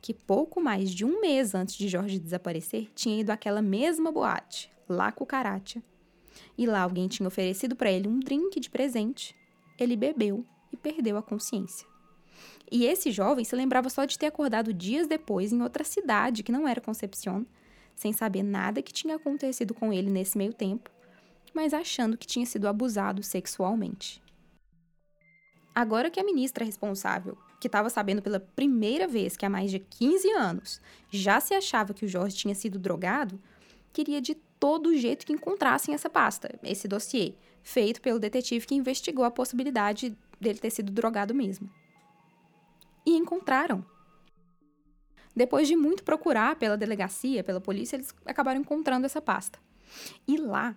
que 0.00 0.14
pouco 0.14 0.60
mais 0.60 0.90
de 0.90 1.04
um 1.04 1.20
mês 1.20 1.54
antes 1.54 1.76
de 1.76 1.88
Jorge 1.88 2.18
desaparecer 2.18 2.88
tinha 2.94 3.20
ido 3.20 3.30
àquela 3.30 3.60
mesma 3.60 4.12
boate, 4.12 4.70
lá 4.88 5.10
com 5.10 5.26
Karatia. 5.26 5.82
E 6.56 6.66
lá 6.66 6.80
alguém 6.80 7.08
tinha 7.08 7.26
oferecido 7.26 7.74
para 7.74 7.90
ele 7.90 8.08
um 8.08 8.20
drink 8.20 8.60
de 8.60 8.70
presente. 8.70 9.34
Ele 9.78 9.96
bebeu 9.96 10.44
e 10.72 10.76
perdeu 10.76 11.16
a 11.16 11.22
consciência. 11.22 11.86
E 12.70 12.84
esse 12.84 13.10
jovem 13.10 13.44
se 13.44 13.56
lembrava 13.56 13.88
só 13.88 14.04
de 14.04 14.18
ter 14.18 14.26
acordado 14.26 14.72
dias 14.72 15.06
depois 15.06 15.52
em 15.52 15.62
outra 15.62 15.84
cidade 15.84 16.42
que 16.42 16.52
não 16.52 16.68
era 16.68 16.80
Concepción, 16.80 17.46
sem 17.96 18.12
saber 18.12 18.42
nada 18.42 18.82
que 18.82 18.92
tinha 18.92 19.16
acontecido 19.16 19.74
com 19.74 19.92
ele 19.92 20.10
nesse 20.10 20.38
meio 20.38 20.52
tempo, 20.52 20.90
mas 21.54 21.74
achando 21.74 22.16
que 22.16 22.26
tinha 22.26 22.46
sido 22.46 22.68
abusado 22.68 23.22
sexualmente. 23.22 24.22
Agora 25.74 26.10
que 26.10 26.20
a 26.20 26.24
ministra 26.24 26.64
responsável, 26.64 27.38
que 27.60 27.66
estava 27.66 27.90
sabendo 27.90 28.22
pela 28.22 28.40
primeira 28.40 29.06
vez 29.06 29.36
que 29.36 29.44
há 29.44 29.50
mais 29.50 29.70
de 29.70 29.78
15 29.78 30.30
anos 30.30 30.80
já 31.10 31.40
se 31.40 31.54
achava 31.54 31.92
que 31.92 32.04
o 32.04 32.08
Jorge 32.08 32.36
tinha 32.36 32.54
sido 32.54 32.78
drogado, 32.78 33.40
queria 33.92 34.20
de 34.20 34.34
todo 34.60 34.96
jeito 34.96 35.26
que 35.26 35.32
encontrassem 35.32 35.94
essa 35.94 36.08
pasta, 36.08 36.58
esse 36.62 36.86
dossiê, 36.86 37.34
feito 37.62 38.00
pelo 38.00 38.18
detetive 38.18 38.66
que 38.66 38.74
investigou 38.74 39.24
a 39.24 39.30
possibilidade 39.30 40.16
dele 40.40 40.58
ter 40.58 40.70
sido 40.70 40.92
drogado 40.92 41.34
mesmo 41.34 41.70
e 43.08 43.16
encontraram. 43.16 43.84
Depois 45.34 45.66
de 45.66 45.76
muito 45.76 46.04
procurar 46.04 46.56
pela 46.56 46.76
delegacia, 46.76 47.42
pela 47.42 47.60
polícia, 47.60 47.96
eles 47.96 48.14
acabaram 48.26 48.60
encontrando 48.60 49.06
essa 49.06 49.20
pasta. 49.20 49.58
E 50.26 50.36
lá 50.36 50.76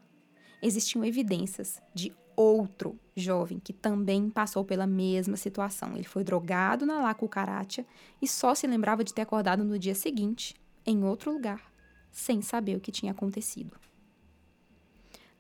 existiam 0.62 1.04
evidências 1.04 1.82
de 1.94 2.16
outro 2.36 3.00
jovem 3.16 3.60
que 3.60 3.74
também 3.74 4.30
passou 4.30 4.64
pela 4.64 4.88
mesma 4.88 5.38
situação. 5.38 5.96
Ele 5.96 6.04
foi 6.04 6.24
drogado 6.24 6.86
na 6.86 7.02
La 7.02 7.14
Cucaracha 7.14 7.86
e 8.22 8.28
só 8.28 8.56
se 8.56 8.68
lembrava 8.68 9.04
de 9.04 9.14
ter 9.14 9.22
acordado 9.22 9.64
no 9.64 9.78
dia 9.78 9.96
seguinte, 9.96 10.56
em 10.86 11.04
outro 11.04 11.32
lugar, 11.32 11.72
sem 12.12 12.42
saber 12.42 12.78
o 12.78 12.82
que 12.82 12.92
tinha 12.92 13.12
acontecido. 13.12 13.78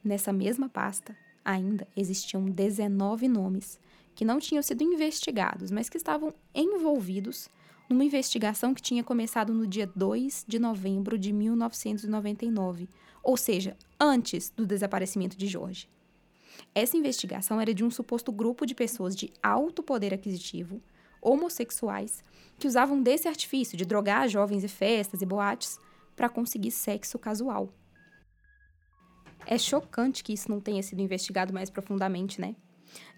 Nessa 0.03 0.33
mesma 0.33 0.67
pasta, 0.67 1.15
ainda 1.43 1.87
existiam 1.95 2.45
19 2.45 3.27
nomes 3.27 3.79
que 4.15 4.25
não 4.25 4.39
tinham 4.39 4.61
sido 4.61 4.83
investigados, 4.83 5.71
mas 5.71 5.89
que 5.89 5.97
estavam 5.97 6.33
envolvidos 6.53 7.49
numa 7.89 8.03
investigação 8.03 8.73
que 8.73 8.81
tinha 8.81 9.03
começado 9.03 9.53
no 9.53 9.67
dia 9.67 9.89
2 9.95 10.45
de 10.47 10.59
novembro 10.59 11.17
de 11.17 11.31
1999, 11.33 12.89
ou 13.23 13.37
seja, 13.37 13.77
antes 13.99 14.49
do 14.49 14.65
desaparecimento 14.65 15.37
de 15.37 15.47
Jorge. 15.47 15.87
Essa 16.73 16.97
investigação 16.97 17.59
era 17.59 17.73
de 17.73 17.83
um 17.83 17.89
suposto 17.89 18.31
grupo 18.31 18.65
de 18.65 18.75
pessoas 18.75 19.15
de 19.15 19.31
alto 19.41 19.83
poder 19.83 20.13
aquisitivo, 20.13 20.81
homossexuais, 21.21 22.23
que 22.57 22.67
usavam 22.67 23.01
desse 23.01 23.27
artifício 23.27 23.77
de 23.77 23.85
drogar 23.85 24.27
jovens 24.27 24.63
em 24.63 24.67
festas 24.67 25.21
e 25.21 25.25
boates 25.25 25.79
para 26.15 26.29
conseguir 26.29 26.71
sexo 26.71 27.19
casual. 27.19 27.73
É 29.45 29.57
chocante 29.57 30.23
que 30.23 30.33
isso 30.33 30.49
não 30.49 30.59
tenha 30.59 30.83
sido 30.83 31.01
investigado 31.01 31.53
mais 31.53 31.69
profundamente, 31.69 32.39
né? 32.39 32.55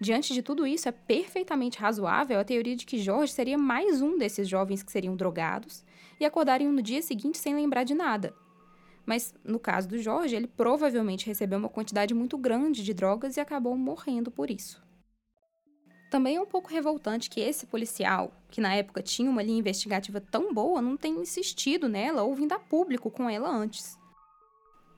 Diante 0.00 0.32
de 0.32 0.42
tudo 0.42 0.66
isso, 0.66 0.88
é 0.88 0.92
perfeitamente 0.92 1.78
razoável 1.78 2.38
a 2.38 2.44
teoria 2.44 2.76
de 2.76 2.86
que 2.86 2.98
Jorge 2.98 3.32
seria 3.32 3.58
mais 3.58 4.00
um 4.00 4.16
desses 4.16 4.48
jovens 4.48 4.82
que 4.82 4.92
seriam 4.92 5.16
drogados 5.16 5.84
e 6.18 6.24
acordariam 6.24 6.72
no 6.72 6.82
dia 6.82 7.02
seguinte 7.02 7.38
sem 7.38 7.54
lembrar 7.54 7.84
de 7.84 7.94
nada. 7.94 8.34
Mas, 9.06 9.34
no 9.44 9.58
caso 9.58 9.88
do 9.88 9.98
Jorge, 9.98 10.34
ele 10.34 10.46
provavelmente 10.46 11.26
recebeu 11.26 11.58
uma 11.58 11.68
quantidade 11.68 12.14
muito 12.14 12.38
grande 12.38 12.82
de 12.82 12.94
drogas 12.94 13.36
e 13.36 13.40
acabou 13.40 13.76
morrendo 13.76 14.30
por 14.30 14.50
isso. 14.50 14.82
Também 16.10 16.36
é 16.36 16.40
um 16.40 16.46
pouco 16.46 16.70
revoltante 16.70 17.28
que 17.28 17.40
esse 17.40 17.66
policial, 17.66 18.32
que 18.48 18.60
na 18.60 18.74
época 18.74 19.02
tinha 19.02 19.28
uma 19.28 19.42
linha 19.42 19.58
investigativa 19.58 20.20
tão 20.20 20.54
boa, 20.54 20.80
não 20.80 20.96
tenha 20.96 21.20
insistido 21.20 21.88
nela 21.88 22.22
ou 22.22 22.34
vindo 22.34 22.52
a 22.52 22.58
público 22.58 23.10
com 23.10 23.28
ela 23.28 23.48
antes. 23.48 23.98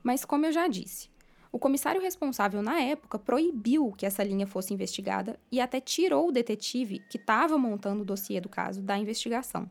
Mas, 0.03 0.23
como 0.23 0.45
eu 0.45 0.51
já 0.51 0.67
disse, 0.67 1.09
o 1.51 1.59
comissário 1.59 1.99
responsável 1.99 2.61
na 2.61 2.79
época 2.79 3.17
proibiu 3.17 3.91
que 3.97 4.05
essa 4.05 4.23
linha 4.23 4.45
fosse 4.45 4.73
investigada 4.73 5.39
e 5.51 5.59
até 5.59 5.81
tirou 5.81 6.27
o 6.29 6.31
detetive 6.31 6.99
que 7.09 7.17
estava 7.17 7.57
montando 7.57 8.03
o 8.03 8.05
dossiê 8.05 8.39
do 8.39 8.47
caso 8.47 8.81
da 8.81 8.97
investigação. 8.97 9.69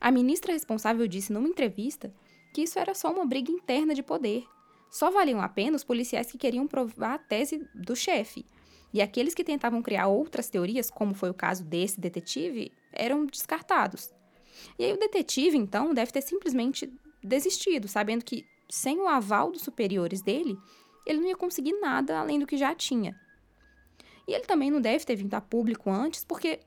A 0.00 0.10
ministra 0.10 0.52
responsável 0.52 1.06
disse 1.06 1.32
numa 1.32 1.48
entrevista 1.48 2.12
que 2.52 2.62
isso 2.62 2.78
era 2.78 2.94
só 2.94 3.10
uma 3.12 3.24
briga 3.24 3.50
interna 3.50 3.94
de 3.94 4.02
poder. 4.02 4.44
Só 4.90 5.10
valiam 5.10 5.40
a 5.40 5.48
pena 5.48 5.76
os 5.76 5.84
policiais 5.84 6.30
que 6.30 6.38
queriam 6.38 6.66
provar 6.66 7.14
a 7.14 7.18
tese 7.18 7.66
do 7.74 7.96
chefe. 7.96 8.44
E 8.92 9.00
aqueles 9.00 9.34
que 9.34 9.42
tentavam 9.42 9.80
criar 9.80 10.08
outras 10.08 10.50
teorias, 10.50 10.90
como 10.90 11.14
foi 11.14 11.30
o 11.30 11.34
caso 11.34 11.64
desse 11.64 11.98
detetive, 11.98 12.70
eram 12.92 13.24
descartados. 13.24 14.12
E 14.78 14.84
aí 14.84 14.92
o 14.92 14.98
detetive, 14.98 15.56
então, 15.56 15.94
deve 15.94 16.12
ter 16.12 16.20
simplesmente 16.20 16.92
desistido, 17.22 17.88
sabendo 17.88 18.24
que 18.24 18.44
sem 18.68 18.98
o 18.98 19.08
aval 19.08 19.50
dos 19.50 19.62
superiores 19.62 20.20
dele, 20.20 20.58
ele 21.06 21.20
não 21.20 21.28
ia 21.28 21.36
conseguir 21.36 21.72
nada 21.80 22.18
além 22.18 22.38
do 22.38 22.46
que 22.46 22.56
já 22.56 22.74
tinha. 22.74 23.18
E 24.28 24.32
ele 24.32 24.44
também 24.44 24.70
não 24.70 24.80
deve 24.80 25.04
ter 25.04 25.16
vindo 25.16 25.34
a 25.34 25.40
público 25.40 25.90
antes, 25.90 26.24
porque 26.24 26.60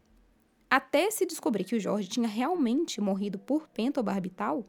até 0.70 1.10
se 1.12 1.26
descobrir 1.26 1.64
que 1.64 1.76
o 1.76 1.80
Jorge 1.80 2.10
tinha 2.10 2.28
realmente 2.28 3.00
morrido 3.00 3.38
por 3.40 3.68
pentobarbital, 3.70 4.66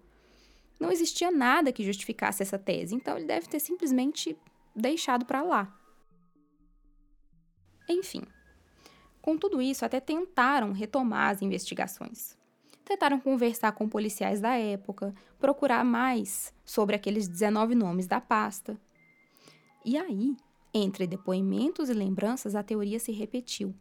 não 0.78 0.90
existia 0.90 1.30
nada 1.30 1.72
que 1.72 1.84
justificasse 1.84 2.42
essa 2.42 2.58
tese, 2.58 2.94
então 2.94 3.16
ele 3.16 3.26
deve 3.26 3.48
ter 3.48 3.60
simplesmente 3.60 4.36
deixado 4.74 5.24
para 5.24 5.42
lá. 5.42 5.74
Enfim, 7.88 8.22
com 9.22 9.36
tudo 9.36 9.62
isso, 9.62 9.84
até 9.84 10.00
tentaram 10.00 10.72
retomar 10.72 11.30
as 11.30 11.42
investigações 11.42 12.36
tentaram 12.86 13.18
conversar 13.18 13.72
com 13.72 13.88
policiais 13.88 14.40
da 14.40 14.56
época, 14.56 15.12
procurar 15.40 15.84
mais 15.84 16.54
sobre 16.64 16.94
aqueles 16.94 17.26
19 17.26 17.74
nomes 17.74 18.06
da 18.06 18.20
pasta. 18.20 18.80
E 19.84 19.98
aí, 19.98 20.36
entre 20.72 21.06
depoimentos 21.06 21.90
e 21.90 21.92
lembranças, 21.92 22.54
a 22.54 22.62
teoria 22.62 23.00
se 23.00 23.10
repetiu. 23.10 23.74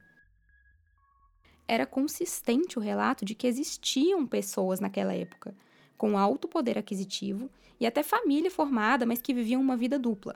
Era 1.68 1.86
consistente 1.86 2.80
o 2.80 2.82
relato 2.82 3.24
de 3.24 3.36
que 3.36 3.48
existiam 3.48 4.26
pessoas 4.26 4.80
naquela 4.80 5.14
época, 5.14 5.56
com 5.98 6.18
alto 6.18 6.48
poder 6.48 6.78
aquisitivo 6.78 7.50
e 7.80 7.86
até 7.86 8.04
família 8.04 8.52
formada, 8.52 9.06
mas 9.06 9.22
que 9.22 9.34
viviam 9.34 9.62
uma 9.62 9.78
vida 9.78 9.98
dupla. 9.98 10.36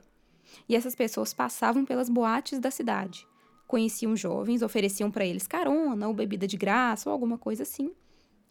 E 0.68 0.74
essas 0.74 0.94
pessoas 0.94 1.32
passavam 1.32 1.84
pelas 1.84 2.08
boates 2.08 2.58
da 2.58 2.70
cidade, 2.70 3.26
conheciam 3.66 4.16
jovens, 4.16 4.62
ofereciam 4.62 5.10
para 5.10 5.24
eles 5.24 5.46
carona 5.46 6.08
ou 6.08 6.14
bebida 6.14 6.46
de 6.46 6.56
graça 6.56 7.08
ou 7.08 7.12
alguma 7.12 7.38
coisa 7.38 7.62
assim, 7.62 7.92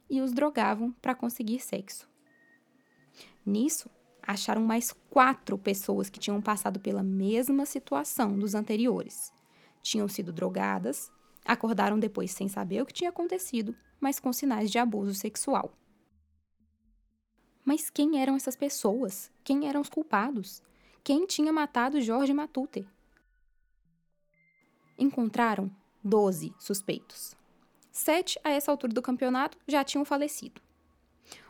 e 0.09 0.21
os 0.21 0.31
drogavam 0.31 0.91
para 1.01 1.13
conseguir 1.13 1.59
sexo. 1.59 2.09
Nisso, 3.45 3.89
acharam 4.21 4.61
mais 4.61 4.93
quatro 5.09 5.57
pessoas 5.57 6.09
que 6.09 6.19
tinham 6.19 6.41
passado 6.41 6.79
pela 6.79 7.03
mesma 7.03 7.65
situação 7.65 8.37
dos 8.37 8.53
anteriores. 8.55 9.31
Tinham 9.81 10.07
sido 10.07 10.31
drogadas, 10.31 11.11
acordaram 11.45 11.99
depois 11.99 12.31
sem 12.31 12.47
saber 12.47 12.81
o 12.81 12.85
que 12.85 12.93
tinha 12.93 13.10
acontecido, 13.10 13.75
mas 13.99 14.19
com 14.19 14.31
sinais 14.31 14.69
de 14.69 14.77
abuso 14.77 15.13
sexual. 15.13 15.73
Mas 17.63 17.89
quem 17.89 18.21
eram 18.21 18.35
essas 18.35 18.55
pessoas? 18.55 19.31
Quem 19.43 19.67
eram 19.67 19.81
os 19.81 19.89
culpados? 19.89 20.62
Quem 21.03 21.25
tinha 21.25 21.51
matado 21.51 22.01
Jorge 22.01 22.33
Matute? 22.33 22.87
Encontraram 24.97 25.71
12 26.03 26.53
suspeitos. 26.57 27.35
Sete, 27.91 28.39
a 28.43 28.51
essa 28.51 28.71
altura 28.71 28.93
do 28.93 29.01
campeonato, 29.01 29.57
já 29.67 29.83
tinham 29.83 30.05
falecido. 30.05 30.62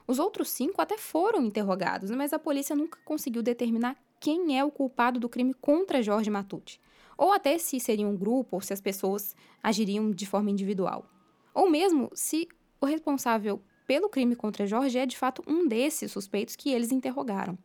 Os 0.08 0.18
outros 0.18 0.50
cinco 0.50 0.82
até 0.82 0.98
foram 0.98 1.46
interrogados, 1.46 2.10
mas 2.10 2.34
a 2.34 2.40
polícia 2.40 2.76
nunca 2.76 3.00
conseguiu 3.06 3.44
determinar 3.44 3.96
quem 4.20 4.58
é 4.58 4.64
o 4.64 4.72
culpado 4.72 5.20
do 5.20 5.30
crime 5.30 5.54
contra 5.54 6.02
Jorge 6.02 6.30
Matute, 6.30 6.82
ou 7.18 7.32
até 7.32 7.58
se 7.58 7.80
seria 7.80 8.08
um 8.08 8.18
grupo 8.18 8.56
ou 8.56 8.62
se 8.62 8.74
as 8.74 8.82
pessoas 8.82 9.36
agiriam 9.62 10.12
de 10.12 10.26
forma 10.26 10.50
individual. 10.50 11.06
Ou 11.54 11.70
mesmo 11.70 12.10
se 12.14 12.48
o 12.82 12.86
responsável 12.86 13.62
pelo 13.90 14.08
crime 14.08 14.36
contra 14.36 14.68
Jorge 14.68 15.00
é 15.00 15.06
de 15.08 15.18
fato 15.18 15.42
um 15.48 15.68
desses 15.68 16.12
suspeitos 16.12 16.56
que 16.56 16.70
eles 16.70 16.92
interrogaram. 16.92 17.58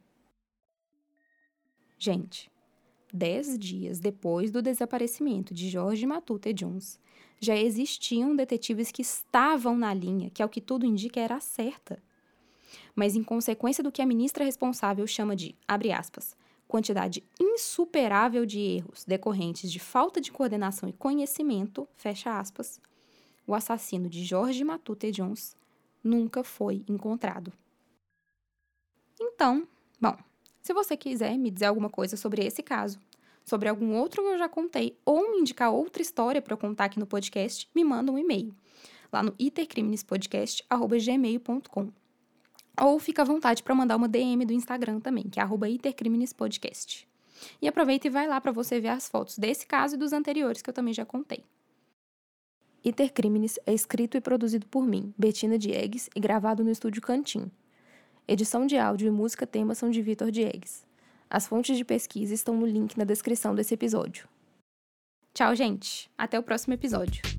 Gente, 1.99 2.51
dez 3.12 3.59
dias 3.59 4.01
depois 4.01 4.51
do 4.51 4.62
desaparecimento 4.62 5.53
de 5.53 5.68
Jorge 5.68 6.07
Matute 6.07 6.55
Jones, 6.55 6.99
já 7.39 7.55
existiam 7.55 8.35
detetives 8.35 8.91
que 8.91 9.03
estavam 9.03 9.77
na 9.77 9.93
linha, 9.93 10.31
que 10.31 10.43
ao 10.43 10.49
que 10.49 10.62
tudo 10.62 10.87
indica 10.87 11.20
era 11.20 11.39
certa. 11.41 12.03
Mas 12.97 13.14
em 13.14 13.22
consequência 13.22 13.85
do 13.85 13.93
que 13.93 14.01
a 14.01 14.07
ministra 14.07 14.47
responsável 14.47 15.07
chama 15.07 15.37
de, 15.37 15.55
abre 15.68 15.93
aspas, 15.93 16.35
quantidade 16.66 17.22
insuperável 17.39 18.47
de 18.47 18.61
erros 18.61 19.05
decorrentes 19.05 19.70
de 19.70 19.79
falta 19.79 20.22
de 20.22 20.33
coordenação 20.33 20.89
e 20.89 20.93
conhecimento, 20.95 21.87
fecha 21.95 22.39
aspas, 22.39 22.81
o 23.47 23.55
assassino 23.55 24.09
de 24.09 24.25
Jorge 24.25 24.64
Matute 24.64 25.11
Jones 25.11 25.55
nunca 26.05 26.44
foi 26.44 26.84
encontrado. 26.86 27.52
Então, 29.18 29.66
bom, 30.00 30.16
se 30.62 30.72
você 30.72 30.96
quiser 30.96 31.36
me 31.36 31.50
dizer 31.50 31.66
alguma 31.66 31.90
coisa 31.90 32.16
sobre 32.16 32.44
esse 32.44 32.62
caso, 32.62 33.00
sobre 33.44 33.68
algum 33.68 33.96
outro 33.96 34.22
que 34.22 34.28
eu 34.28 34.38
já 34.38 34.48
contei 34.48 34.96
ou 35.05 35.32
me 35.32 35.38
indicar 35.38 35.72
outra 35.72 36.02
história 36.02 36.40
para 36.40 36.55
eu 36.55 36.59
contar 36.59 36.84
aqui 36.84 36.98
no 36.98 37.07
podcast, 37.07 37.68
me 37.74 37.82
manda 37.82 38.12
um 38.12 38.18
e-mail 38.18 38.55
lá 39.12 39.22
no 39.22 39.34
itercriminespodcast@gmail.com. 39.38 41.92
Ou 42.80 42.98
fica 42.98 43.22
à 43.22 43.24
vontade 43.24 43.62
para 43.62 43.74
mandar 43.74 43.96
uma 43.96 44.09
DM 44.09 44.44
do 44.44 44.52
Instagram 44.52 45.00
também, 45.00 45.24
que 45.24 45.38
é 45.38 45.44
@itercriminespodcast. 45.44 47.07
E 47.61 47.68
aproveita 47.68 48.09
e 48.09 48.11
vai 48.11 48.26
lá 48.26 48.40
para 48.40 48.50
você 48.50 48.80
ver 48.80 48.88
as 48.88 49.09
fotos 49.09 49.38
desse 49.38 49.64
caso 49.66 49.94
e 49.94 49.98
dos 49.98 50.12
anteriores 50.12 50.61
que 50.61 50.70
eu 50.70 50.74
também 50.74 50.92
já 50.92 51.05
contei. 51.05 51.44
Intercrimes 52.85 53.59
é 53.64 53.72
escrito 53.72 54.14
e 54.18 54.20
produzido 54.20 54.66
por 54.66 54.87
mim, 54.87 55.14
Bettina 55.16 55.59
Diegues, 55.59 56.11
e 56.14 56.20
gravado 56.20 56.62
no 56.62 56.70
estúdio 56.70 57.01
Cantim. 57.01 57.51
Edição 58.28 58.66
de 58.66 58.76
áudio 58.76 59.09
e 59.09 59.11
música 59.11 59.47
tema 59.47 59.74
são 59.74 59.91
de 59.91 60.03
Vitor 60.03 60.30
Diegues. 60.30 60.85
As 61.30 61.47
fontes 61.47 61.78
de 61.78 61.85
pesquisa 61.85 62.35
estão 62.35 62.55
no 62.55 62.66
link 62.66 62.99
na 62.99 63.05
descrição 63.05 63.55
desse 63.55 63.72
episódio. 63.72 64.28
Tchau, 65.32 65.55
gente. 65.55 66.11
Até 66.18 66.39
o 66.39 66.43
próximo 66.43 66.74
episódio. 66.74 67.34